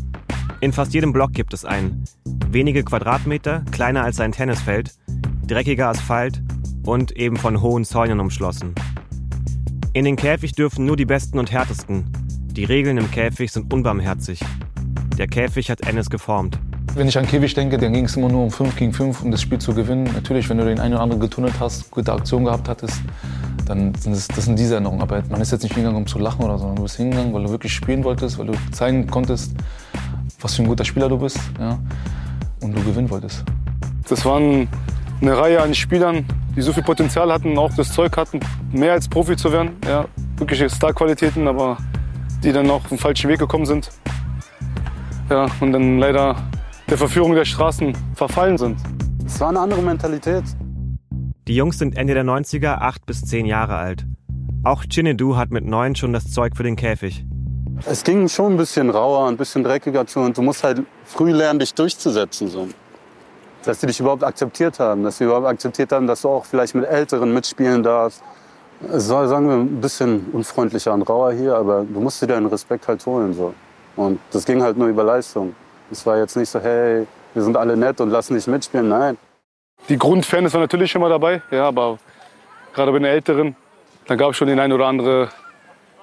In 0.61 0.75
fast 0.75 0.93
jedem 0.93 1.15
Block 1.15 1.33
gibt 1.33 1.55
es 1.55 1.65
einen. 1.65 2.05
Wenige 2.51 2.85
Quadratmeter, 2.85 3.65
kleiner 3.73 4.05
als 4.05 4.21
ein 4.21 4.33
Tennisfeld, 4.33 4.93
dreckiger 5.47 5.89
Asphalt 5.89 6.43
und 6.85 7.13
eben 7.13 7.37
von 7.37 7.63
hohen 7.63 7.87
Zäunen 7.87 8.21
umschlossen. 8.21 8.75
In 9.97 10.05
den 10.05 10.17
Käfig 10.17 10.53
dürfen 10.53 10.85
nur 10.85 10.95
die 10.95 11.07
Besten 11.07 11.39
und 11.39 11.51
Härtesten. 11.51 12.05
Die 12.53 12.65
Regeln 12.65 12.99
im 12.99 13.11
Käfig 13.11 13.51
sind 13.51 13.73
unbarmherzig. 13.73 14.41
Der 15.17 15.27
Käfig 15.27 15.71
hat 15.71 15.89
Ennis 15.89 16.11
geformt. 16.11 16.59
Wenn 16.95 17.09
ich 17.09 17.17
an 17.17 17.27
Käfig 17.27 17.55
denke, 17.55 17.79
dann 17.79 17.95
ging 17.95 18.05
es 18.05 18.15
immer 18.15 18.29
nur 18.29 18.43
um 18.43 18.51
5 18.51 18.77
gegen 18.77 18.93
5, 18.93 19.23
um 19.23 19.31
das 19.31 19.41
Spiel 19.41 19.59
zu 19.59 19.73
gewinnen. 19.73 20.05
Natürlich, 20.13 20.51
wenn 20.51 20.59
du 20.59 20.67
den 20.67 20.81
einen 20.81 20.93
oder 20.93 21.03
anderen 21.03 21.23
getunnelt 21.23 21.55
hast, 21.61 21.91
gute 21.91 22.13
Aktion 22.13 22.45
gehabt 22.45 22.69
hattest, 22.69 23.01
dann 23.65 23.95
sind 23.95 24.15
das, 24.15 24.29
das 24.29 24.45
sind 24.45 24.59
diese 24.59 24.75
Erinnerungen. 24.75 25.01
Aber 25.01 25.23
man 25.31 25.41
ist 25.41 25.51
jetzt 25.51 25.63
nicht 25.63 25.73
hingegangen, 25.73 26.03
um 26.03 26.07
zu 26.07 26.19
lachen 26.19 26.45
oder 26.45 26.59
so. 26.59 26.75
Du 26.75 26.83
bist 26.83 26.99
hingegangen, 26.99 27.33
weil 27.33 27.45
du 27.45 27.49
wirklich 27.49 27.73
spielen 27.73 28.05
wolltest, 28.05 28.39
weil 28.39 28.49
du 28.49 28.53
zeigen 28.73 29.07
konntest, 29.07 29.55
was 30.43 30.57
für 30.57 30.63
ein 30.63 30.69
guter 30.69 30.85
Spieler 30.85 31.09
du 31.09 31.17
bist. 31.17 31.41
Ja? 31.59 31.79
Und 32.61 32.77
du 32.77 32.85
gewinnen 32.85 33.09
wolltest. 33.09 33.45
Das 34.11 34.27
waren 34.27 34.69
eine 35.23 35.39
Reihe 35.39 35.63
an 35.63 35.75
Spielern, 35.75 36.27
die 36.57 36.63
so 36.63 36.73
viel 36.73 36.83
Potenzial 36.83 37.33
hatten, 37.33 37.57
auch 37.59 37.73
das 37.77 37.93
Zeug 37.93 38.17
hatten, 38.17 38.41
mehr 38.73 38.93
als 38.93 39.09
Profi 39.09 39.37
zu 39.37 39.53
werden. 39.53 39.77
Ja, 39.87 40.07
wirkliche 40.39 40.69
Starqualitäten, 40.69 41.47
aber 41.47 41.77
die 42.43 42.53
dann 42.53 42.69
auch 42.71 42.77
auf 42.77 42.89
den 42.89 42.99
falschen 42.99 43.29
Weg 43.29 43.39
gekommen 43.39 43.67
sind 43.67 43.91
ja, 45.31 45.47
und 45.61 45.73
dann 45.73 45.99
leider 45.99 46.37
der 46.89 46.99
Verführung 46.99 47.35
der 47.35 47.45
Straßen 47.45 47.97
verfallen 48.15 48.59
sind. 48.59 48.79
Es 49.27 49.41
war 49.41 49.49
eine 49.49 49.61
andere 49.61 49.83
Mentalität. 49.83 50.45
Die 51.49 51.55
Jungs 51.55 51.79
sind 51.79 51.97
Ende 51.97 52.15
der 52.15 52.25
90er 52.25 52.79
acht 52.79 53.07
bis 53.07 53.25
zehn 53.25 53.47
Jahre 53.47 53.77
alt. 53.77 54.05
Auch 54.65 54.85
Chinedu 54.85 55.37
hat 55.37 55.51
mit 55.51 55.65
neun 55.65 55.95
schon 55.95 56.13
das 56.13 56.31
Zeug 56.31 56.57
für 56.57 56.63
den 56.63 56.77
Käfig. 56.77 57.25
Es 57.85 58.05
ging 58.05 58.29
schon 58.29 58.55
ein 58.55 58.57
bisschen 58.57 58.91
rauer, 58.91 59.29
ein 59.29 59.37
bisschen 59.37 59.63
dreckiger 59.63 60.07
zu 60.07 60.21
und 60.21 60.37
du 60.37 60.43
musst 60.43 60.65
halt 60.65 60.83
früh 61.05 61.33
lernen, 61.33 61.59
dich 61.59 61.75
durchzusetzen. 61.75 62.49
So. 62.49 62.69
Dass 63.67 63.81
sie 63.81 63.87
dich 63.89 63.99
überhaupt 64.01 64.23
akzeptiert 64.23 64.79
haben, 64.79 65.03
dass 65.03 65.19
sie 65.19 65.25
überhaupt 65.25 65.47
akzeptiert 65.47 65.91
haben, 65.93 66.07
dass 66.07 66.23
du 66.23 66.29
auch 66.29 66.45
vielleicht 66.45 66.75
mit 66.75 66.87
Älteren 66.87 67.35
mitspielen 67.35 67.83
darfst. 67.83 68.23
Es 68.93 69.09
war, 69.11 69.27
sagen 69.27 69.49
wir, 69.49 69.57
ein 69.57 69.81
bisschen 69.81 70.27
unfreundlicher 70.33 70.95
und 70.95 71.03
rauer 71.03 71.33
hier, 71.33 71.57
aber 71.57 71.85
du 71.85 72.01
musst 72.01 72.23
dir 72.23 72.29
deinen 72.29 72.47
Respekt 72.47 72.87
halt 72.87 73.05
holen. 73.05 73.35
So. 73.35 73.55
Und 73.97 74.21
das 74.31 74.45
ging 74.45 74.63
halt 74.63 74.77
nur 74.77 74.87
über 74.87 75.03
Leistung. 75.03 75.55
Es 75.91 76.07
war 76.07 76.17
jetzt 76.17 76.37
nicht 76.37 76.49
so, 76.49 76.61
hey, 76.61 77.07
wir 77.35 77.43
sind 77.43 77.57
alle 77.57 77.77
nett 77.77 78.01
und 78.01 78.11
lassen 78.11 78.35
dich 78.35 78.47
mitspielen. 78.47 78.89
Nein. 78.89 79.19
Die 79.89 79.99
Grundfairness 79.99 80.53
war 80.55 80.61
natürlich 80.61 80.95
immer 80.95 81.09
dabei, 81.09 81.43
ja, 81.51 81.67
aber 81.67 81.99
gerade 82.73 82.93
bei 82.93 82.99
den 82.99 83.07
Älteren, 83.07 83.57
da 84.07 84.15
gab 84.15 84.31
es 84.31 84.37
schon 84.37 84.49
die 84.49 84.59
eine 84.59 84.75
oder 84.75 84.87
andere 84.87 85.29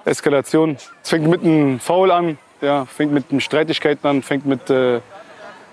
Eskalation. 0.04 0.76
Es 1.02 1.10
fängt 1.10 1.26
mit 1.26 1.42
einem 1.42 1.80
Foul 1.80 2.10
an, 2.10 2.38
ja, 2.60 2.84
fängt 2.84 3.12
mit 3.12 3.42
Streitigkeiten 3.42 4.06
an, 4.06 4.22
fängt 4.22 4.46
mit, 4.46 4.68
äh, 4.70 5.00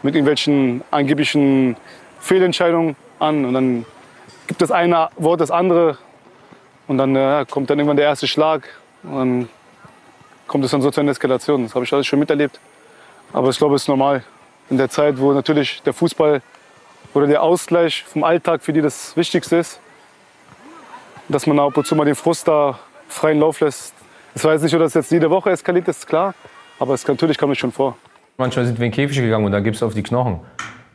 mit 0.03 0.15
irgendwelchen 0.15 0.83
angeblichen 0.91 1.75
Fehlentscheidungen 2.19 2.95
an 3.19 3.45
und 3.45 3.53
dann 3.53 3.85
das 4.57 4.71
eine 4.71 5.09
Wort 5.17 5.41
das 5.41 5.51
andere. 5.51 5.97
Und 6.87 6.97
dann 6.97 7.15
äh, 7.15 7.45
kommt 7.49 7.69
dann 7.69 7.79
irgendwann 7.79 7.97
der 7.97 8.05
erste 8.05 8.27
Schlag. 8.27 8.67
Und 9.03 9.15
dann 9.15 9.49
kommt 10.47 10.65
es 10.65 10.71
dann 10.71 10.81
so 10.81 10.91
zu 10.91 11.01
einer 11.01 11.11
Eskalation. 11.11 11.63
Das 11.63 11.75
habe 11.75 11.85
ich 11.85 11.93
alles 11.93 12.07
schon 12.07 12.19
miterlebt. 12.19 12.59
Aber 13.33 13.49
ich 13.49 13.57
glaube, 13.57 13.75
es 13.75 13.83
ist 13.83 13.87
normal. 13.87 14.23
In 14.69 14.77
der 14.77 14.89
Zeit, 14.89 15.19
wo 15.19 15.31
natürlich 15.31 15.81
der 15.83 15.93
Fußball 15.93 16.41
oder 17.13 17.27
der 17.27 17.41
Ausgleich 17.43 18.03
vom 18.03 18.23
Alltag 18.23 18.61
für 18.61 18.73
die 18.73 18.81
das 18.81 19.15
Wichtigste 19.15 19.57
ist, 19.57 19.79
dass 21.29 21.47
man 21.47 21.59
ab 21.59 21.77
und 21.77 21.85
zu 21.85 21.95
mal 21.95 22.05
den 22.05 22.15
Frust 22.15 22.47
da 22.47 22.79
freien 23.07 23.39
Lauf 23.39 23.59
lässt. 23.59 23.93
Es 24.33 24.43
jetzt 24.43 24.63
nicht 24.63 24.73
dass 24.73 24.87
es 24.87 24.93
jetzt 24.93 25.11
jede 25.11 25.29
Woche 25.29 25.49
eskaliert 25.49 25.87
ist, 25.87 26.07
klar. 26.07 26.33
Aber 26.79 26.93
es, 26.93 27.05
natürlich 27.05 27.37
kam 27.37 27.51
es 27.51 27.57
schon 27.57 27.71
vor. 27.71 27.97
Manchmal 28.37 28.65
sind 28.65 28.79
wir 28.79 28.85
in 28.85 28.91
den 28.91 28.95
Käfig 28.95 29.17
gegangen 29.17 29.45
und 29.45 29.51
dann 29.51 29.63
gibst 29.63 29.81
du 29.81 29.85
auf 29.85 29.93
die 29.93 30.03
Knochen. 30.03 30.39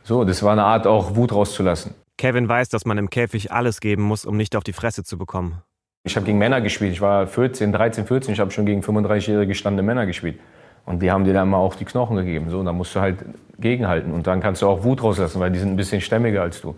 So, 0.03 0.23
das 0.23 0.43
war 0.43 0.53
eine 0.53 0.63
Art, 0.63 0.87
auch 0.87 1.15
Wut 1.15 1.31
rauszulassen. 1.31 1.93
Kevin 2.17 2.49
weiß, 2.49 2.69
dass 2.69 2.85
man 2.85 2.97
im 2.97 3.09
Käfig 3.09 3.51
alles 3.51 3.79
geben 3.79 4.03
muss, 4.03 4.25
um 4.25 4.37
nicht 4.37 4.55
auf 4.55 4.63
die 4.63 4.73
Fresse 4.73 5.03
zu 5.03 5.17
bekommen. 5.17 5.61
Ich 6.03 6.15
habe 6.15 6.25
gegen 6.25 6.37
Männer 6.37 6.61
gespielt. 6.61 6.93
Ich 6.93 7.01
war 7.01 7.27
14, 7.27 7.71
13, 7.71 8.05
14. 8.07 8.33
Ich 8.33 8.39
habe 8.39 8.49
schon 8.51 8.65
gegen 8.65 8.81
35-jährige 8.81 9.47
gestandene 9.47 9.85
Männer 9.85 10.05
gespielt. 10.05 10.39
Und 10.85 11.01
die 11.01 11.11
haben 11.11 11.25
dir 11.25 11.33
dann 11.33 11.49
mal 11.49 11.57
auf 11.57 11.75
die 11.75 11.83
Knochen 11.83 12.15
gegeben. 12.15 12.49
So, 12.49 12.59
und 12.59 12.65
dann 12.65 12.77
musst 12.77 12.95
du 12.95 13.01
halt 13.01 13.25
gegenhalten. 13.59 14.13
Und 14.13 14.25
dann 14.25 14.39
kannst 14.39 14.61
du 14.61 14.67
auch 14.67 14.83
Wut 14.83 15.03
rauslassen, 15.03 15.39
weil 15.41 15.51
die 15.51 15.59
sind 15.59 15.69
ein 15.69 15.75
bisschen 15.75 15.99
stämmiger 15.99 16.41
als 16.41 16.61
du. 16.61 16.75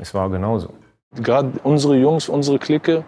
Es 0.00 0.14
war 0.14 0.30
genauso. 0.30 0.72
Gerade 1.16 1.52
unsere 1.62 1.96
Jungs, 1.96 2.28
unsere 2.28 2.58
Clique, 2.58 3.04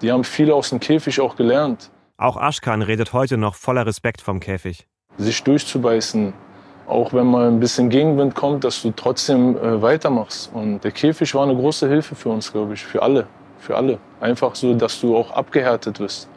die 0.00 0.10
haben 0.10 0.24
viel 0.24 0.50
aus 0.50 0.70
dem 0.70 0.80
Käfig 0.80 1.20
auch 1.20 1.36
gelernt. 1.36 1.90
Auch 2.16 2.36
Aschkan 2.36 2.82
redet 2.82 3.12
heute 3.12 3.36
noch 3.36 3.54
voller 3.54 3.86
Respekt 3.86 4.22
vom 4.22 4.40
Käfig. 4.40 4.88
Sich 5.18 5.42
durchzubeißen, 5.42 6.32
auch 6.86 7.12
wenn 7.12 7.26
mal 7.26 7.48
ein 7.48 7.60
bisschen 7.60 7.90
Gegenwind 7.90 8.34
kommt, 8.34 8.64
dass 8.64 8.82
du 8.82 8.92
trotzdem 8.92 9.56
äh, 9.56 9.82
weitermachst. 9.82 10.50
Und 10.54 10.82
der 10.84 10.92
Käfig 10.92 11.34
war 11.34 11.44
eine 11.44 11.54
große 11.54 11.88
Hilfe 11.88 12.14
für 12.14 12.30
uns, 12.30 12.52
glaube 12.52 12.74
ich, 12.74 12.84
für 12.84 13.02
alle. 13.02 13.26
Für 13.58 13.76
alle. 13.76 13.98
Einfach 14.20 14.54
so, 14.54 14.74
dass 14.74 15.00
du 15.00 15.16
auch 15.16 15.32
abgehärtet 15.32 16.00
wirst. 16.00 16.28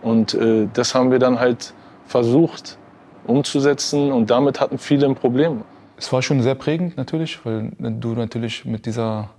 Und 0.00 0.34
äh, 0.34 0.68
das 0.72 0.94
haben 0.94 1.10
wir 1.10 1.18
dann 1.18 1.38
halt 1.38 1.74
versucht 2.06 2.78
umzusetzen 3.26 4.10
und 4.10 4.30
damit 4.30 4.60
hatten 4.60 4.78
viele 4.78 5.06
ein 5.06 5.14
Problem. 5.14 5.62
Es 5.96 6.12
war 6.12 6.22
schon 6.22 6.42
sehr 6.42 6.56
prägend 6.56 6.96
natürlich, 6.96 7.44
weil 7.46 7.70
du 7.78 8.14
natürlich 8.14 8.64
mit 8.64 8.86
dieser 8.86 9.30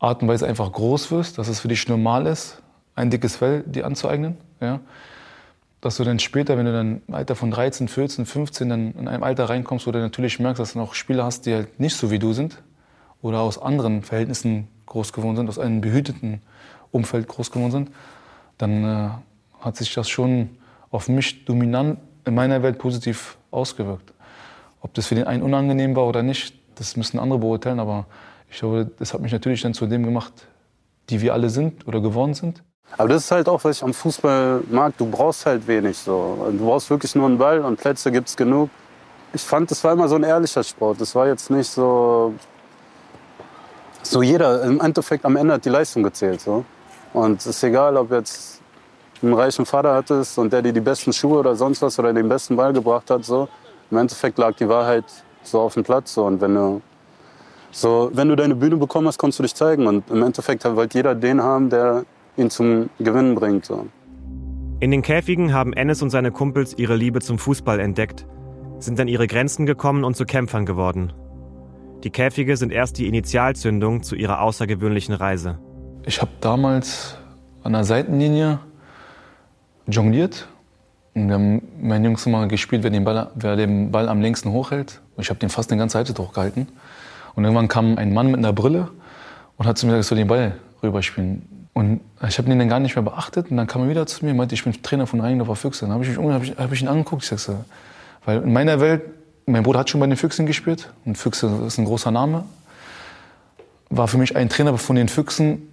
Art 0.00 0.22
und 0.22 0.28
Weise 0.28 0.46
einfach 0.46 0.70
groß 0.72 1.10
wirst, 1.10 1.38
dass 1.38 1.48
es 1.48 1.60
für 1.60 1.68
dich 1.68 1.88
normal 1.88 2.26
ist, 2.26 2.60
ein 2.94 3.10
dickes 3.10 3.36
Fell 3.36 3.62
dir 3.62 3.86
anzueignen. 3.86 4.36
Ja? 4.60 4.80
Dass 5.80 5.96
du 5.96 6.04
dann 6.04 6.18
später, 6.18 6.58
wenn 6.58 6.66
du 6.66 6.72
dann 6.72 7.02
im 7.06 7.14
Alter 7.14 7.36
von 7.36 7.50
13, 7.50 7.88
14, 7.88 8.26
15 8.26 8.68
dann 8.68 8.92
in 8.94 9.08
einem 9.08 9.22
Alter 9.22 9.48
reinkommst, 9.48 9.86
wo 9.86 9.92
du 9.92 10.00
natürlich 10.00 10.40
merkst, 10.40 10.60
dass 10.60 10.72
du 10.72 10.78
noch 10.78 10.94
Spieler 10.94 11.24
hast, 11.24 11.46
die 11.46 11.54
halt 11.54 11.78
nicht 11.78 11.96
so 11.96 12.10
wie 12.10 12.18
du 12.18 12.32
sind 12.32 12.62
oder 13.22 13.40
aus 13.40 13.58
anderen 13.58 14.02
Verhältnissen 14.02 14.68
groß 14.86 15.12
geworden 15.12 15.36
sind, 15.36 15.48
aus 15.48 15.58
einem 15.58 15.80
behüteten 15.80 16.40
Umfeld 16.90 17.28
groß 17.28 17.50
geworden 17.50 17.70
sind, 17.70 17.90
dann 18.56 18.84
äh, 18.84 19.10
hat 19.60 19.76
sich 19.76 19.94
das 19.94 20.08
schon 20.08 20.50
auf 20.90 21.08
mich 21.08 21.44
dominant 21.44 21.98
in 22.24 22.34
meiner 22.34 22.62
Welt 22.62 22.78
positiv 22.78 23.36
ausgewirkt. 23.50 24.12
Ob 24.80 24.94
das 24.94 25.06
für 25.06 25.14
den 25.14 25.24
einen 25.24 25.42
unangenehm 25.42 25.96
war 25.96 26.06
oder 26.06 26.22
nicht, 26.22 26.54
das 26.76 26.96
müssen 26.96 27.18
andere 27.18 27.40
beurteilen, 27.40 27.80
aber 27.80 28.06
ich 28.50 28.58
glaube, 28.58 28.90
das 28.98 29.12
hat 29.12 29.20
mich 29.20 29.32
natürlich 29.32 29.62
dann 29.62 29.74
zu 29.74 29.86
dem 29.86 30.04
gemacht, 30.04 30.32
die 31.10 31.20
wir 31.20 31.32
alle 31.34 31.50
sind 31.50 31.86
oder 31.86 32.00
geworden 32.00 32.34
sind. 32.34 32.62
Aber 32.96 33.08
das 33.08 33.24
ist 33.24 33.30
halt 33.30 33.48
auch, 33.48 33.62
was 33.62 33.76
ich 33.76 33.82
am 33.82 33.94
Fußball 33.94 34.62
mag. 34.70 34.96
Du 34.96 35.06
brauchst 35.06 35.46
halt 35.46 35.66
wenig. 35.66 35.98
So. 35.98 36.48
Du 36.50 36.64
brauchst 36.64 36.90
wirklich 36.90 37.14
nur 37.14 37.26
einen 37.26 37.38
Ball 37.38 37.60
und 37.60 37.78
Plätze 37.78 38.10
gibt 38.10 38.28
es 38.28 38.36
genug. 38.36 38.70
Ich 39.32 39.42
fand, 39.42 39.70
das 39.70 39.84
war 39.84 39.92
immer 39.92 40.08
so 40.08 40.16
ein 40.16 40.24
ehrlicher 40.24 40.64
Sport. 40.64 41.00
Das 41.00 41.14
war 41.14 41.26
jetzt 41.28 41.50
nicht 41.50 41.70
so. 41.70 42.34
So 44.02 44.22
jeder, 44.22 44.62
im 44.62 44.80
Endeffekt 44.80 45.24
am 45.24 45.36
Ende 45.36 45.54
hat 45.54 45.64
die 45.64 45.68
Leistung 45.68 46.02
gezählt. 46.02 46.40
So. 46.40 46.64
Und 47.12 47.40
es 47.40 47.46
ist 47.46 47.62
egal, 47.62 47.96
ob 47.96 48.10
jetzt 48.10 48.60
einen 49.22 49.34
reichen 49.34 49.66
Vater 49.66 49.94
hattest 49.94 50.38
und 50.38 50.52
der 50.52 50.62
dir 50.62 50.72
die 50.72 50.80
besten 50.80 51.12
Schuhe 51.12 51.40
oder 51.40 51.54
sonst 51.56 51.82
was 51.82 51.98
oder 51.98 52.12
den 52.12 52.28
besten 52.28 52.56
Ball 52.56 52.72
gebracht 52.72 53.10
hat. 53.10 53.24
So. 53.24 53.48
Im 53.90 53.98
Endeffekt 53.98 54.38
lag 54.38 54.54
die 54.56 54.68
Wahrheit 54.68 55.04
so 55.42 55.60
auf 55.60 55.74
dem 55.74 55.84
Platz. 55.84 56.14
So. 56.14 56.24
Und 56.24 56.40
wenn 56.40 56.54
du, 56.54 56.80
so, 57.70 58.10
wenn 58.12 58.28
du 58.28 58.34
deine 58.34 58.54
Bühne 58.54 58.76
bekommen 58.76 59.06
hast, 59.08 59.18
konntest 59.18 59.40
du 59.40 59.42
dich 59.42 59.54
zeigen. 59.54 59.86
Und 59.86 60.10
im 60.10 60.22
Endeffekt 60.22 60.64
wollte 60.64 60.98
jeder 60.98 61.14
den 61.14 61.42
haben, 61.42 61.68
der 61.68 62.04
ihn 62.38 62.50
zum 62.50 62.88
Gewinnen 62.98 63.34
bringt. 63.34 63.66
So. 63.66 63.86
In 64.80 64.90
den 64.90 65.02
Käfigen 65.02 65.52
haben 65.52 65.72
Ennis 65.72 66.02
und 66.02 66.10
seine 66.10 66.30
Kumpels 66.30 66.78
ihre 66.78 66.96
Liebe 66.96 67.20
zum 67.20 67.38
Fußball 67.38 67.80
entdeckt, 67.80 68.26
sind 68.78 69.00
an 69.00 69.08
ihre 69.08 69.26
Grenzen 69.26 69.66
gekommen 69.66 70.04
und 70.04 70.16
zu 70.16 70.24
Kämpfern 70.24 70.66
geworden. 70.66 71.12
Die 72.04 72.10
Käfige 72.10 72.56
sind 72.56 72.70
erst 72.72 72.98
die 72.98 73.08
Initialzündung 73.08 74.04
zu 74.04 74.14
ihrer 74.14 74.40
außergewöhnlichen 74.40 75.14
Reise. 75.14 75.58
Ich 76.06 76.20
habe 76.20 76.30
damals 76.40 77.18
an 77.64 77.72
der 77.72 77.82
Seitenlinie 77.82 78.60
jongliert. 79.88 80.48
Und 81.14 81.26
wir 81.26 81.34
haben 81.34 81.62
meinen 81.80 82.04
Jungs 82.04 82.24
immer 82.26 82.46
gespielt, 82.46 82.84
wer 82.84 82.90
den 82.90 83.02
Ball, 83.02 83.30
wer 83.34 83.56
den 83.56 83.90
Ball 83.90 84.08
am 84.08 84.20
längsten 84.20 84.52
hochhält. 84.52 85.00
Und 85.16 85.24
ich 85.24 85.30
habe 85.30 85.40
den 85.40 85.48
fast 85.48 85.72
eine 85.72 85.80
ganze 85.80 85.94
Seite 85.98 86.14
hochgehalten. 86.16 86.68
Und 87.34 87.44
irgendwann 87.44 87.66
kam 87.66 87.98
ein 87.98 88.14
Mann 88.14 88.28
mit 88.28 88.38
einer 88.38 88.52
Brille 88.52 88.90
und 89.56 89.66
hat 89.66 89.76
zu 89.76 89.86
mir 89.86 89.92
gesagt, 89.92 90.04
ich 90.04 90.08
soll 90.08 90.18
den 90.18 90.28
Ball 90.28 90.54
rüberspielen. 90.82 91.57
Und 91.78 92.00
ich 92.26 92.38
habe 92.38 92.50
ihn 92.50 92.58
dann 92.58 92.68
gar 92.68 92.80
nicht 92.80 92.96
mehr 92.96 93.04
beachtet. 93.04 93.52
Und 93.52 93.56
dann 93.56 93.68
kam 93.68 93.82
er 93.82 93.88
wieder 93.88 94.04
zu 94.04 94.24
mir 94.24 94.32
und 94.32 94.38
meinte, 94.38 94.52
ich 94.52 94.64
bin 94.64 94.82
Trainer 94.82 95.06
von 95.06 95.20
Rheindorfer 95.20 95.54
Füchse. 95.54 95.86
Dann 95.86 95.94
habe 95.94 96.04
ich, 96.04 96.18
hab 96.18 96.42
ich, 96.42 96.56
hab 96.56 96.72
ich 96.72 96.82
ihn 96.82 96.88
angeguckt. 96.88 97.22
Ich 97.22 97.28
sag 97.28 97.38
so, 97.38 97.64
weil 98.24 98.42
in 98.42 98.52
meiner 98.52 98.80
Welt, 98.80 99.02
mein 99.46 99.62
Bruder 99.62 99.78
hat 99.78 99.88
schon 99.88 100.00
bei 100.00 100.08
den 100.08 100.16
Füchsen 100.16 100.44
gespielt. 100.44 100.92
Und 101.04 101.16
Füchse 101.16 101.48
ist 101.68 101.78
ein 101.78 101.84
großer 101.84 102.10
Name. 102.10 102.46
War 103.90 104.08
für 104.08 104.18
mich 104.18 104.34
ein 104.34 104.48
Trainer 104.48 104.76
von 104.76 104.96
den 104.96 105.08
Füchsen, 105.08 105.68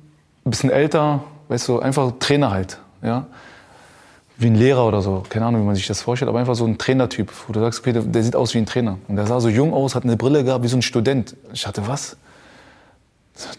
ein 0.46 0.52
bisschen 0.52 0.70
älter, 0.70 1.24
weißt 1.48 1.68
du, 1.70 1.80
einfach 1.80 2.12
Trainer 2.20 2.52
halt. 2.52 2.78
Ja? 3.02 3.26
Wie 4.38 4.46
ein 4.46 4.56
Lehrer 4.56 4.86
oder 4.88 5.02
so. 5.02 5.24
Keine 5.28 5.48
Ahnung, 5.48 5.64
wie 5.64 5.66
man 5.66 5.74
sich 5.74 5.88
das 5.88 6.04
vorstellt, 6.04 6.30
aber 6.30 6.38
einfach 6.38 6.54
so 6.54 6.66
ein 6.66 6.78
Trainertyp, 6.78 7.32
wo 7.48 7.54
du 7.54 7.62
sagst, 7.62 7.80
okay, 7.80 7.94
der, 7.94 8.04
der 8.04 8.22
sieht 8.22 8.36
aus 8.36 8.54
wie 8.54 8.60
ein 8.60 8.68
Trainer. 8.68 9.00
Und 9.08 9.16
der 9.16 9.26
sah 9.26 9.40
so 9.40 9.50
jung 9.50 9.74
aus, 9.74 9.96
hat 9.96 10.04
eine 10.04 10.18
Brille 10.18 10.44
gehabt, 10.44 10.64
wie 10.64 10.68
so 10.68 10.78
ein 10.78 10.84
Student. 10.84 11.36
Ich 11.52 11.64
dachte, 11.64 11.88
was? 11.88 12.16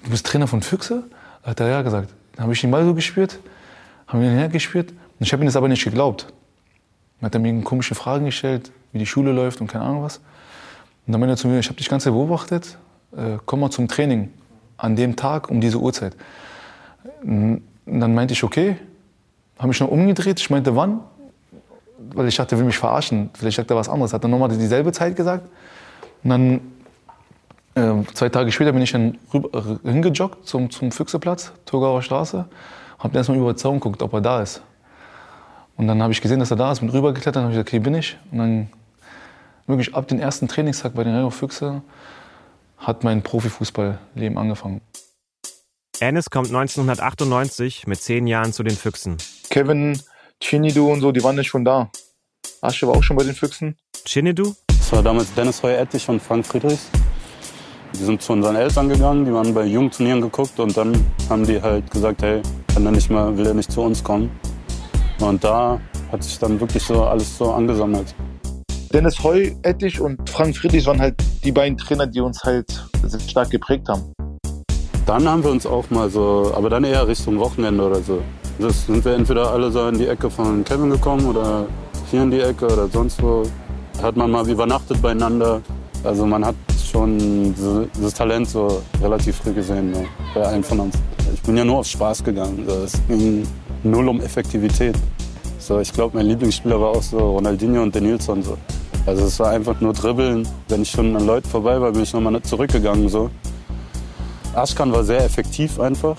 Du 0.05 0.11
bist 0.11 0.25
Trainer 0.25 0.47
von 0.47 0.63
Füchse? 0.63 1.03
Hat 1.43 1.59
er 1.59 1.67
ja 1.67 1.83
gesagt. 1.83 2.11
Dann 2.37 2.45
habe 2.45 2.53
ich 2.53 2.61
den 2.61 2.71
Ball 2.71 2.85
so 2.85 2.95
gespielt, 2.95 3.39
haben 4.07 4.21
wir 4.21 4.31
ihn 4.31 4.37
hergespielt. 4.37 4.91
Und 4.91 5.27
ich 5.27 5.33
habe 5.33 5.43
ihm 5.43 5.47
das 5.47 5.57
aber 5.57 5.69
nicht 5.69 5.83
geglaubt. 5.83 6.27
Dann 7.21 7.27
hat 7.27 7.35
er 7.35 7.41
mir 7.41 7.63
komische 7.63 7.95
Fragen 7.95 8.27
gestellt, 8.27 8.71
wie 8.93 8.99
die 8.99 9.07
Schule 9.07 9.33
läuft 9.33 9.61
und 9.61 9.67
keine 9.67 9.85
Ahnung 9.85 10.03
was. 10.03 10.19
Und 11.07 11.13
dann 11.13 11.21
meinte 11.21 11.35
er 11.35 11.37
zu 11.37 11.49
mir, 11.49 11.59
ich 11.59 11.69
habe 11.69 11.77
dich 11.77 11.89
ganz 11.89 12.05
beobachtet, 12.05 12.77
äh, 13.17 13.39
komm 13.47 13.61
mal 13.61 13.71
zum 13.71 13.89
Training 13.89 14.31
an 14.77 14.97
dem 14.97 15.17
Tag 15.17 15.51
um 15.51 15.61
diese 15.61 15.79
Uhrzeit. 15.79 16.15
Und 17.23 17.63
dann 17.87 18.15
meinte 18.15 18.35
ich, 18.35 18.45
okay, 18.45 18.77
habe 19.59 19.69
mich 19.69 19.81
noch 19.81 19.89
umgedreht. 19.89 20.39
Ich 20.41 20.51
meinte, 20.51 20.77
wann? 20.77 21.01
Weil 22.13 22.29
ich 22.29 22.37
dachte, 22.37 22.57
er 22.57 22.59
will 22.59 22.67
mich 22.67 22.77
verarschen. 22.77 23.31
Vielleicht 23.33 23.57
sagt 23.57 23.71
er 23.71 23.77
was 23.77 23.89
anderes. 23.89 24.13
Hat 24.13 24.23
er 24.23 24.29
nochmal 24.29 24.51
dieselbe 24.51 24.93
Zeit 24.93 25.17
gesagt. 25.17 25.49
Und 26.23 26.31
dann 26.31 26.61
zwei 28.15 28.31
Tage 28.31 28.51
später 28.53 28.73
bin 28.73 28.81
ich 28.81 28.93
dann 28.93 29.19
rüber, 29.35 29.79
äh, 29.85 29.91
hingejoggt 29.91 30.49
zum, 30.49 30.71
zum 30.71 30.91
Füchseplatz, 30.91 31.53
Thurgauer 31.67 32.03
Straße. 32.03 32.47
Hab 32.99 33.13
dann 33.13 33.21
erstmal 33.21 33.37
über 33.37 33.53
den 33.53 33.59
Zaun 33.59 33.75
geguckt, 33.75 34.03
ob 34.03 34.15
er 34.15 34.23
da 34.23 34.41
ist. 34.41 34.63
Und 35.77 35.87
dann 35.87 36.03
habe 36.03 36.13
ich 36.13 36.23
gesehen, 36.23 36.41
dass 36.41 36.51
er 36.51 36.57
da 36.57 36.73
ist, 36.73 36.81
bin 36.81 36.89
rübergeklettert, 36.89 37.37
habe 37.43 37.53
ich 37.53 37.57
gesagt, 37.57 37.69
okay, 37.69 37.79
bin 37.81 37.95
ich. 37.95 38.17
Und 38.33 38.39
dann 38.39 38.69
wirklich 39.67 39.95
ab 39.95 40.09
dem 40.09 40.19
ersten 40.19 40.49
Trainingstag 40.49 40.95
bei 40.95 41.05
den 41.05 41.15
Rayo 41.15 41.29
Füchse 41.29 41.83
hat 42.79 43.05
mein 43.05 43.23
Profifußballleben 43.23 44.39
angefangen. 44.39 44.81
Ennis 46.01 46.31
kommt 46.31 46.49
1998 46.49 47.87
mit 47.87 48.01
zehn 48.01 48.27
Jahren 48.27 48.53
zu 48.55 48.63
den 48.63 48.77
Füchsen. 48.77 49.19
Kevin, 49.51 50.01
Chinidu 50.43 50.91
und 50.91 51.01
so, 51.01 51.13
die 51.13 51.23
waren 51.23 51.37
nicht 51.37 51.49
schon 51.49 51.65
da. 51.65 51.91
Asche 52.61 52.87
war 52.87 52.97
auch 52.97 53.03
schon 53.03 53.17
bei 53.17 53.25
den 53.25 53.35
Füchsen. 53.35 53.77
Chinidu? 54.07 54.55
Das 54.69 54.93
war 54.93 55.03
damals 55.03 55.33
Dennis 55.35 55.63
Heuer-Ettich 55.63 56.09
und 56.09 56.23
Frank 56.23 56.47
Friedrichs. 56.47 56.91
Die 57.95 58.05
sind 58.05 58.21
zu 58.21 58.33
unseren 58.33 58.57
Eltern 58.57 58.89
gegangen, 58.89 59.25
die 59.25 59.33
waren 59.33 59.55
bei 59.55 59.65
Jugendturnieren 59.65 60.21
geguckt 60.21 60.59
und 60.61 60.77
dann 60.77 60.93
haben 61.31 61.47
die 61.47 61.61
halt 61.61 61.91
gesagt, 61.91 62.23
hey, 62.23 62.43
kann 62.73 62.85
er 62.85 62.93
nicht 62.93 63.11
mal, 63.11 63.37
will 63.37 63.47
er 63.47 63.55
nicht 63.55 63.73
zu 63.73 63.81
uns 63.81 64.03
kommen. 64.05 64.31
Und 65.21 65.43
da 65.43 65.81
hat 66.13 66.23
sich 66.23 66.39
dann 66.39 66.61
wirklich 66.61 66.83
so 66.83 67.05
alles 67.05 67.39
so 67.39 67.53
angesammelt. 67.53 68.15
Dennis 68.93 69.23
Heu, 69.23 69.51
Ettich 69.63 70.01
und 70.01 70.29
Frank 70.29 70.57
Friedrich 70.57 70.87
waren 70.87 71.01
halt 71.01 71.15
die 71.43 71.53
beiden 71.53 71.77
Trainer, 71.77 72.07
die 72.07 72.21
uns 72.21 72.43
halt 72.45 72.67
stark 73.27 73.51
geprägt 73.51 73.89
haben. 73.89 74.03
Dann 75.07 75.29
haben 75.29 75.43
wir 75.43 75.51
uns 75.51 75.67
auch 75.67 75.89
mal 75.91 76.11
so, 76.11 76.53
aber 76.55 76.69
dann 76.69 76.85
eher 76.85 77.07
Richtung 77.07 77.39
Wochenende 77.39 77.87
oder 77.87 78.01
so. 78.01 78.21
Das 78.59 78.87
sind 78.87 79.05
wir 79.05 79.15
entweder 79.15 79.51
alle 79.51 79.71
so 79.71 79.87
in 79.89 79.99
die 79.99 80.07
Ecke 80.07 80.31
von 80.31 80.65
Kevin 80.65 80.91
gekommen 80.91 81.27
oder 81.27 81.67
hier 82.11 82.23
in 82.23 82.31
die 82.31 82.41
Ecke 82.41 82.67
oder 82.67 82.89
sonst 82.89 83.23
wo. 83.23 83.43
Hat 84.03 84.17
man 84.17 84.31
mal 84.31 84.49
übernachtet 84.49 85.01
beieinander. 85.01 85.61
Also 86.05 86.27
man 86.27 86.45
hat 86.45 86.55
schon 86.97 87.55
das 88.01 88.15
Talent 88.15 88.49
so 88.49 88.83
relativ 89.03 89.37
früh 89.37 89.53
gesehen 89.53 89.91
ne, 89.91 90.07
bei 90.35 90.43
allen 90.43 90.65
von 90.65 90.81
uns. 90.81 90.95
Ich 91.35 91.43
bin 91.43 91.57
ja 91.57 91.65
nur 91.65 91.79
auf 91.79 91.87
Spaß 91.87 92.25
gegangen. 92.25 92.67
Es 92.67 92.95
ging 93.07 93.47
null 93.83 94.09
um 94.09 94.21
Effektivität. 94.21 94.97
So, 95.59 95.79
ich 95.81 95.93
glaube, 95.93 96.17
mein 96.17 96.27
Lieblingsspieler 96.27 96.81
war 96.81 96.91
auch 96.91 97.03
so 97.03 97.19
Ronaldinho 97.19 97.83
und 97.83 97.95
Denilson. 97.95 98.43
So. 98.43 98.57
Also 99.05 99.27
es 99.27 99.39
war 99.41 99.51
einfach 99.51 99.79
nur 99.81 99.93
dribbeln. 99.93 100.49
Wenn 100.69 100.83
ich 100.83 100.91
schon 100.91 101.15
an 101.15 101.27
Leuten 101.27 101.49
vorbei 101.49 101.79
war, 101.81 101.93
bin 101.93 102.03
ich 102.03 102.13
nochmal 102.15 102.41
zurückgegangen. 102.41 103.09
So. 103.09 103.31
Aschkan 104.55 104.91
war 104.91 105.05
sehr 105.05 105.23
effektiv 105.23 105.79
einfach. 105.79 106.17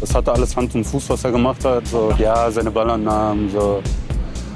Das 0.00 0.14
hatte 0.14 0.32
alles 0.32 0.54
Hand 0.56 0.74
und 0.74 0.84
Fuß, 0.84 1.08
was 1.08 1.24
er 1.24 1.32
gemacht 1.32 1.64
hat. 1.64 1.86
So, 1.86 2.12
ja, 2.18 2.50
seine 2.50 2.70
Ballannahmen. 2.70 3.50
So. 3.50 3.82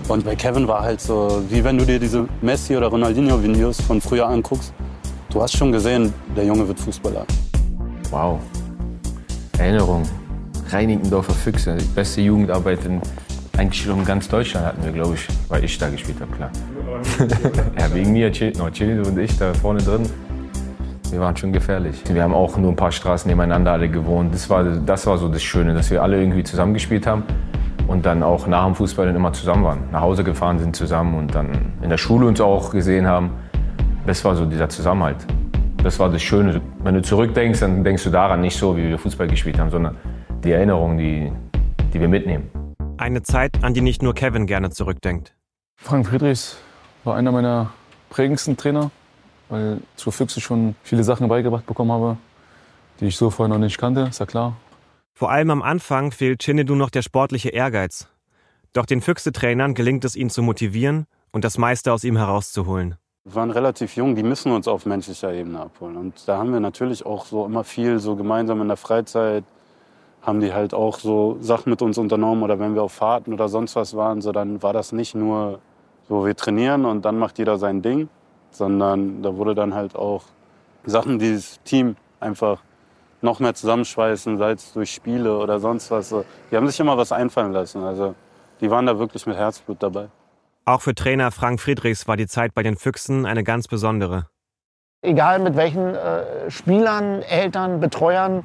Und 0.08 0.24
bei 0.24 0.36
Kevin 0.36 0.68
war 0.68 0.82
halt 0.82 1.00
so, 1.00 1.42
wie 1.48 1.64
wenn 1.64 1.78
du 1.78 1.86
dir 1.86 1.98
diese 1.98 2.28
Messi- 2.42 2.76
oder 2.76 2.88
Ronaldinho-Videos 2.88 3.80
von 3.80 4.00
früher 4.02 4.26
anguckst. 4.26 4.74
Du 5.36 5.42
hast 5.42 5.54
schon 5.54 5.70
gesehen, 5.70 6.14
der 6.34 6.46
Junge 6.46 6.66
wird 6.66 6.80
Fußballer. 6.80 7.26
Wow. 8.10 8.40
Erinnerung. 9.58 10.04
Reinickendorfer 10.70 11.34
Füchse, 11.34 11.76
die 11.76 11.84
beste 11.84 12.22
Jugendarbeit 12.22 12.82
in 12.86 13.02
eigentlich 13.58 13.82
schon 13.82 14.02
ganz 14.06 14.30
Deutschland 14.30 14.64
hatten 14.64 14.82
wir, 14.82 14.92
glaube 14.92 15.16
ich, 15.16 15.28
weil 15.50 15.62
ich 15.62 15.76
da 15.76 15.90
gespielt 15.90 16.16
habe, 16.22 16.32
klar. 16.32 16.50
ja, 17.78 17.94
wegen 17.94 18.14
mir, 18.14 18.32
no, 18.56 18.70
Chili 18.70 18.98
und 18.98 19.18
ich 19.18 19.36
da 19.36 19.52
vorne 19.52 19.82
drin. 19.82 20.08
Wir 21.10 21.20
waren 21.20 21.36
schon 21.36 21.52
gefährlich. 21.52 22.02
Wir 22.10 22.22
haben 22.22 22.32
auch 22.32 22.56
nur 22.56 22.72
ein 22.72 22.76
paar 22.76 22.90
Straßen 22.90 23.28
nebeneinander 23.28 23.72
alle 23.72 23.90
gewohnt. 23.90 24.32
Das 24.32 24.48
war, 24.48 24.64
das 24.64 25.06
war 25.06 25.18
so 25.18 25.28
das 25.28 25.42
Schöne, 25.42 25.74
dass 25.74 25.90
wir 25.90 26.02
alle 26.02 26.18
irgendwie 26.18 26.44
zusammengespielt 26.44 27.06
haben 27.06 27.24
und 27.86 28.06
dann 28.06 28.22
auch 28.22 28.46
nach 28.46 28.64
dem 28.64 28.74
Fußball 28.74 29.04
dann 29.04 29.16
immer 29.16 29.34
zusammen 29.34 29.64
waren. 29.64 29.80
Nach 29.92 30.00
Hause 30.00 30.24
gefahren 30.24 30.58
sind 30.58 30.74
zusammen 30.74 31.14
und 31.18 31.34
dann 31.34 31.74
in 31.82 31.90
der 31.90 31.98
Schule 31.98 32.24
uns 32.24 32.40
auch 32.40 32.70
gesehen 32.70 33.06
haben. 33.06 33.32
Das 34.06 34.24
war 34.24 34.36
so 34.36 34.46
dieser 34.46 34.68
Zusammenhalt. 34.68 35.26
Das 35.82 35.98
war 35.98 36.08
das 36.08 36.22
Schöne. 36.22 36.60
Wenn 36.78 36.94
du 36.94 37.02
zurückdenkst, 37.02 37.58
dann 37.58 37.82
denkst 37.82 38.04
du 38.04 38.10
daran 38.10 38.40
nicht 38.40 38.56
so, 38.56 38.76
wie 38.76 38.88
wir 38.88 38.98
Fußball 39.00 39.26
gespielt 39.26 39.58
haben, 39.58 39.68
sondern 39.68 39.96
die 40.44 40.52
Erinnerungen, 40.52 40.96
die, 40.96 41.32
die 41.92 42.00
wir 42.00 42.06
mitnehmen. 42.06 42.48
Eine 42.98 43.22
Zeit, 43.24 43.64
an 43.64 43.74
die 43.74 43.80
nicht 43.80 44.02
nur 44.02 44.14
Kevin 44.14 44.46
gerne 44.46 44.70
zurückdenkt. 44.70 45.34
Frank 45.74 46.06
Friedrichs 46.06 46.56
war 47.02 47.16
einer 47.16 47.32
meiner 47.32 47.72
prägendsten 48.08 48.56
Trainer, 48.56 48.92
weil 49.48 49.80
ich 49.96 50.04
für 50.04 50.12
Füchse 50.12 50.40
schon 50.40 50.76
viele 50.84 51.02
Sachen 51.02 51.26
beigebracht 51.26 51.66
bekommen 51.66 51.90
habe, 51.90 52.16
die 53.00 53.06
ich 53.06 53.16
so 53.16 53.30
vorher 53.30 53.52
noch 53.52 53.60
nicht 53.60 53.76
kannte, 53.76 54.02
ist 54.02 54.20
ja 54.20 54.26
klar. 54.26 54.56
Vor 55.14 55.32
allem 55.32 55.50
am 55.50 55.62
Anfang 55.62 56.12
fehlt 56.12 56.44
Chinedu 56.44 56.76
noch 56.76 56.90
der 56.90 57.02
sportliche 57.02 57.48
Ehrgeiz. 57.48 58.08
Doch 58.72 58.86
den 58.86 59.00
Füchse-Trainern 59.00 59.74
gelingt 59.74 60.04
es, 60.04 60.14
ihn 60.14 60.30
zu 60.30 60.42
motivieren 60.42 61.06
und 61.32 61.44
das 61.44 61.58
meiste 61.58 61.92
aus 61.92 62.04
ihm 62.04 62.16
herauszuholen. 62.16 62.94
Wir 63.26 63.34
waren 63.34 63.50
relativ 63.50 63.96
jung, 63.96 64.14
die 64.14 64.22
müssen 64.22 64.52
uns 64.52 64.68
auf 64.68 64.86
menschlicher 64.86 65.32
Ebene 65.32 65.58
abholen. 65.58 65.96
Und 65.96 66.28
da 66.28 66.36
haben 66.38 66.52
wir 66.52 66.60
natürlich 66.60 67.04
auch 67.04 67.24
so 67.24 67.44
immer 67.44 67.64
viel 67.64 67.98
so 67.98 68.14
gemeinsam 68.14 68.62
in 68.62 68.68
der 68.68 68.76
Freizeit, 68.76 69.42
haben 70.22 70.38
die 70.38 70.54
halt 70.54 70.72
auch 70.72 71.00
so 71.00 71.36
Sachen 71.40 71.70
mit 71.70 71.82
uns 71.82 71.98
unternommen 71.98 72.44
oder 72.44 72.60
wenn 72.60 72.76
wir 72.76 72.84
auf 72.84 72.92
Fahrten 72.92 73.32
oder 73.32 73.48
sonst 73.48 73.74
was 73.74 73.96
waren, 73.96 74.20
so 74.20 74.30
dann 74.30 74.62
war 74.62 74.72
das 74.72 74.92
nicht 74.92 75.16
nur 75.16 75.58
so, 76.08 76.24
wir 76.24 76.36
trainieren 76.36 76.84
und 76.84 77.04
dann 77.04 77.18
macht 77.18 77.38
jeder 77.38 77.58
sein 77.58 77.82
Ding, 77.82 78.08
sondern 78.52 79.22
da 79.22 79.36
wurde 79.36 79.56
dann 79.56 79.74
halt 79.74 79.96
auch 79.96 80.22
Sachen, 80.84 81.18
die 81.18 81.34
das 81.34 81.60
Team 81.64 81.96
einfach 82.20 82.62
noch 83.22 83.40
mehr 83.40 83.54
zusammenschweißen, 83.54 84.38
sei 84.38 84.52
es 84.52 84.72
durch 84.72 84.92
Spiele 84.92 85.36
oder 85.36 85.58
sonst 85.58 85.90
was. 85.90 86.14
Die 86.52 86.56
haben 86.56 86.68
sich 86.68 86.78
immer 86.78 86.96
was 86.96 87.10
einfallen 87.10 87.50
lassen. 87.50 87.82
Also 87.82 88.14
die 88.60 88.70
waren 88.70 88.86
da 88.86 88.96
wirklich 88.96 89.26
mit 89.26 89.36
Herzblut 89.36 89.82
dabei. 89.82 90.06
Auch 90.68 90.82
für 90.82 90.96
Trainer 90.96 91.30
Frank 91.30 91.60
Friedrichs 91.60 92.08
war 92.08 92.16
die 92.16 92.26
Zeit 92.26 92.52
bei 92.52 92.64
den 92.64 92.76
Füchsen 92.76 93.24
eine 93.24 93.44
ganz 93.44 93.68
besondere. 93.68 94.26
Egal 95.00 95.38
mit 95.38 95.54
welchen 95.54 95.94
äh, 95.94 96.50
Spielern, 96.50 97.22
Eltern, 97.22 97.78
Betreuern 97.78 98.42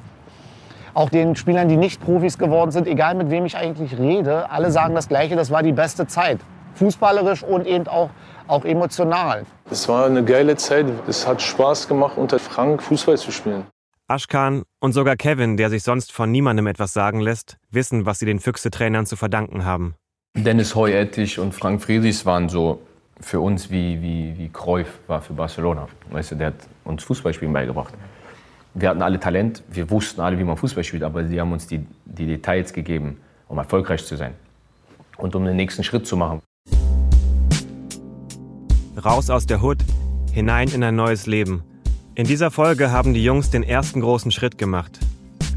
auch 0.94 1.10
den 1.10 1.34
Spielern, 1.34 1.68
die 1.68 1.76
nicht 1.76 2.00
Profis 2.00 2.38
geworden 2.38 2.70
sind, 2.70 2.86
egal 2.86 3.16
mit 3.16 3.30
wem 3.30 3.44
ich 3.44 3.56
eigentlich 3.56 3.98
rede, 3.98 4.48
alle 4.50 4.70
sagen 4.70 4.94
das 4.94 5.08
Gleiche, 5.08 5.34
das 5.34 5.50
war 5.50 5.64
die 5.64 5.72
beste 5.72 6.06
Zeit. 6.06 6.38
Fußballerisch 6.74 7.42
und 7.42 7.66
eben 7.66 7.88
auch, 7.88 8.10
auch 8.46 8.64
emotional. 8.64 9.44
Es 9.68 9.88
war 9.88 10.06
eine 10.06 10.24
geile 10.24 10.54
Zeit. 10.54 10.86
Es 11.08 11.26
hat 11.26 11.42
Spaß 11.42 11.88
gemacht, 11.88 12.16
unter 12.16 12.38
Frank 12.38 12.84
Fußball 12.84 13.18
zu 13.18 13.32
spielen. 13.32 13.66
Aschkan 14.06 14.62
und 14.78 14.92
sogar 14.92 15.16
Kevin, 15.16 15.56
der 15.56 15.70
sich 15.70 15.82
sonst 15.82 16.12
von 16.12 16.30
niemandem 16.30 16.68
etwas 16.68 16.92
sagen 16.92 17.20
lässt, 17.20 17.56
wissen, 17.70 18.06
was 18.06 18.20
sie 18.20 18.26
den 18.26 18.38
Füchse-Trainern 18.38 19.06
zu 19.06 19.16
verdanken 19.16 19.64
haben. 19.64 19.96
Dennis 20.34 20.74
Heuettich 20.74 21.38
und 21.38 21.54
Frank 21.54 21.82
Friedrichs 21.82 22.26
waren 22.26 22.48
so 22.48 22.80
für 23.20 23.40
uns 23.40 23.70
wie, 23.70 24.00
wie, 24.02 24.36
wie 24.38 24.48
Cruyff 24.48 24.98
war 25.06 25.20
für 25.20 25.34
Barcelona. 25.34 25.88
Weißt 26.10 26.32
du, 26.32 26.34
der 26.36 26.48
hat 26.48 26.68
uns 26.84 27.04
Fußballspielen 27.04 27.52
beigebracht 27.52 27.94
wir 28.74 28.88
hatten 28.88 29.02
alle 29.02 29.20
Talent, 29.20 29.62
wir 29.70 29.90
wussten 29.90 30.20
alle, 30.20 30.38
wie 30.38 30.44
man 30.44 30.56
Fußball 30.56 30.84
spielt, 30.84 31.02
aber 31.02 31.26
sie 31.26 31.40
haben 31.40 31.52
uns 31.52 31.66
die, 31.66 31.84
die 32.04 32.26
Details 32.26 32.72
gegeben, 32.72 33.18
um 33.48 33.58
erfolgreich 33.58 34.04
zu 34.04 34.16
sein 34.16 34.34
und 35.18 35.34
um 35.34 35.44
den 35.44 35.56
nächsten 35.56 35.84
Schritt 35.84 36.06
zu 36.06 36.16
machen. 36.16 36.40
Raus 39.04 39.30
aus 39.30 39.46
der 39.46 39.60
Hut, 39.60 39.78
hinein 40.32 40.68
in 40.68 40.82
ein 40.84 40.96
neues 40.96 41.26
Leben. 41.26 41.62
In 42.14 42.26
dieser 42.26 42.50
Folge 42.50 42.90
haben 42.90 43.14
die 43.14 43.24
Jungs 43.24 43.50
den 43.50 43.62
ersten 43.62 44.00
großen 44.00 44.30
Schritt 44.30 44.58
gemacht. 44.58 44.98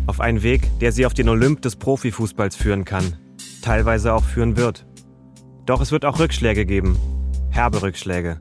Auf 0.07 0.19
einen 0.19 0.41
Weg, 0.41 0.69
der 0.79 0.91
sie 0.91 1.05
auf 1.05 1.13
den 1.13 1.29
Olymp 1.29 1.61
des 1.61 1.75
Profifußballs 1.75 2.55
führen 2.55 2.85
kann. 2.85 3.17
Teilweise 3.65 4.13
auch 4.13 4.23
führen 4.23 4.57
wird. 4.57 4.85
Doch 5.65 5.81
es 5.81 5.91
wird 5.91 6.05
auch 6.05 6.19
Rückschläge 6.19 6.67
geben. 6.67 6.99
Herbe 7.49 7.81
Rückschläge. 7.81 8.39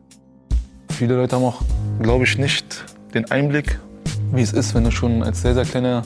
Viele 0.90 1.16
Leute 1.16 1.36
haben 1.36 1.44
auch, 1.44 1.62
glaube 2.00 2.24
ich, 2.24 2.36
nicht 2.36 2.84
den 3.14 3.30
Einblick 3.30 3.80
wie 4.32 4.42
es 4.42 4.52
ist, 4.52 4.74
wenn 4.74 4.84
du 4.84 4.90
schon 4.90 5.22
als 5.22 5.40
sehr, 5.40 5.54
sehr 5.54 5.64
kleiner 5.64 6.02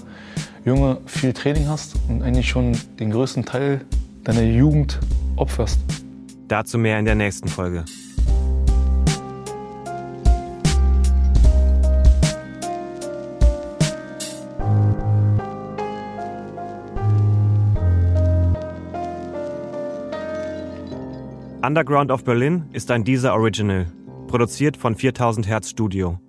Junge 0.65 1.01
viel 1.07 1.33
Training 1.33 1.69
hast 1.69 1.97
und 2.09 2.23
eigentlich 2.23 2.49
schon 2.49 2.79
den 3.01 3.11
größten 3.11 3.45
Teil 3.45 3.81
deiner 4.23 4.43
Jugend 4.43 5.01
opferst. 5.37 5.81
Dazu 6.47 6.79
mehr 6.79 6.99
in 7.01 7.05
der 7.05 7.15
nächsten 7.17 7.49
Folge. 7.49 7.85
Underground 21.61 22.13
of 22.13 22.23
Berlin 22.23 22.67
ist 22.73 22.89
ein 22.93 23.03
Deezer 23.03 23.35
Original, 23.35 23.87
produziert 24.29 24.77
von 24.77 24.95
4000 24.95 25.49
Hertz 25.49 25.71
Studio. 25.71 26.21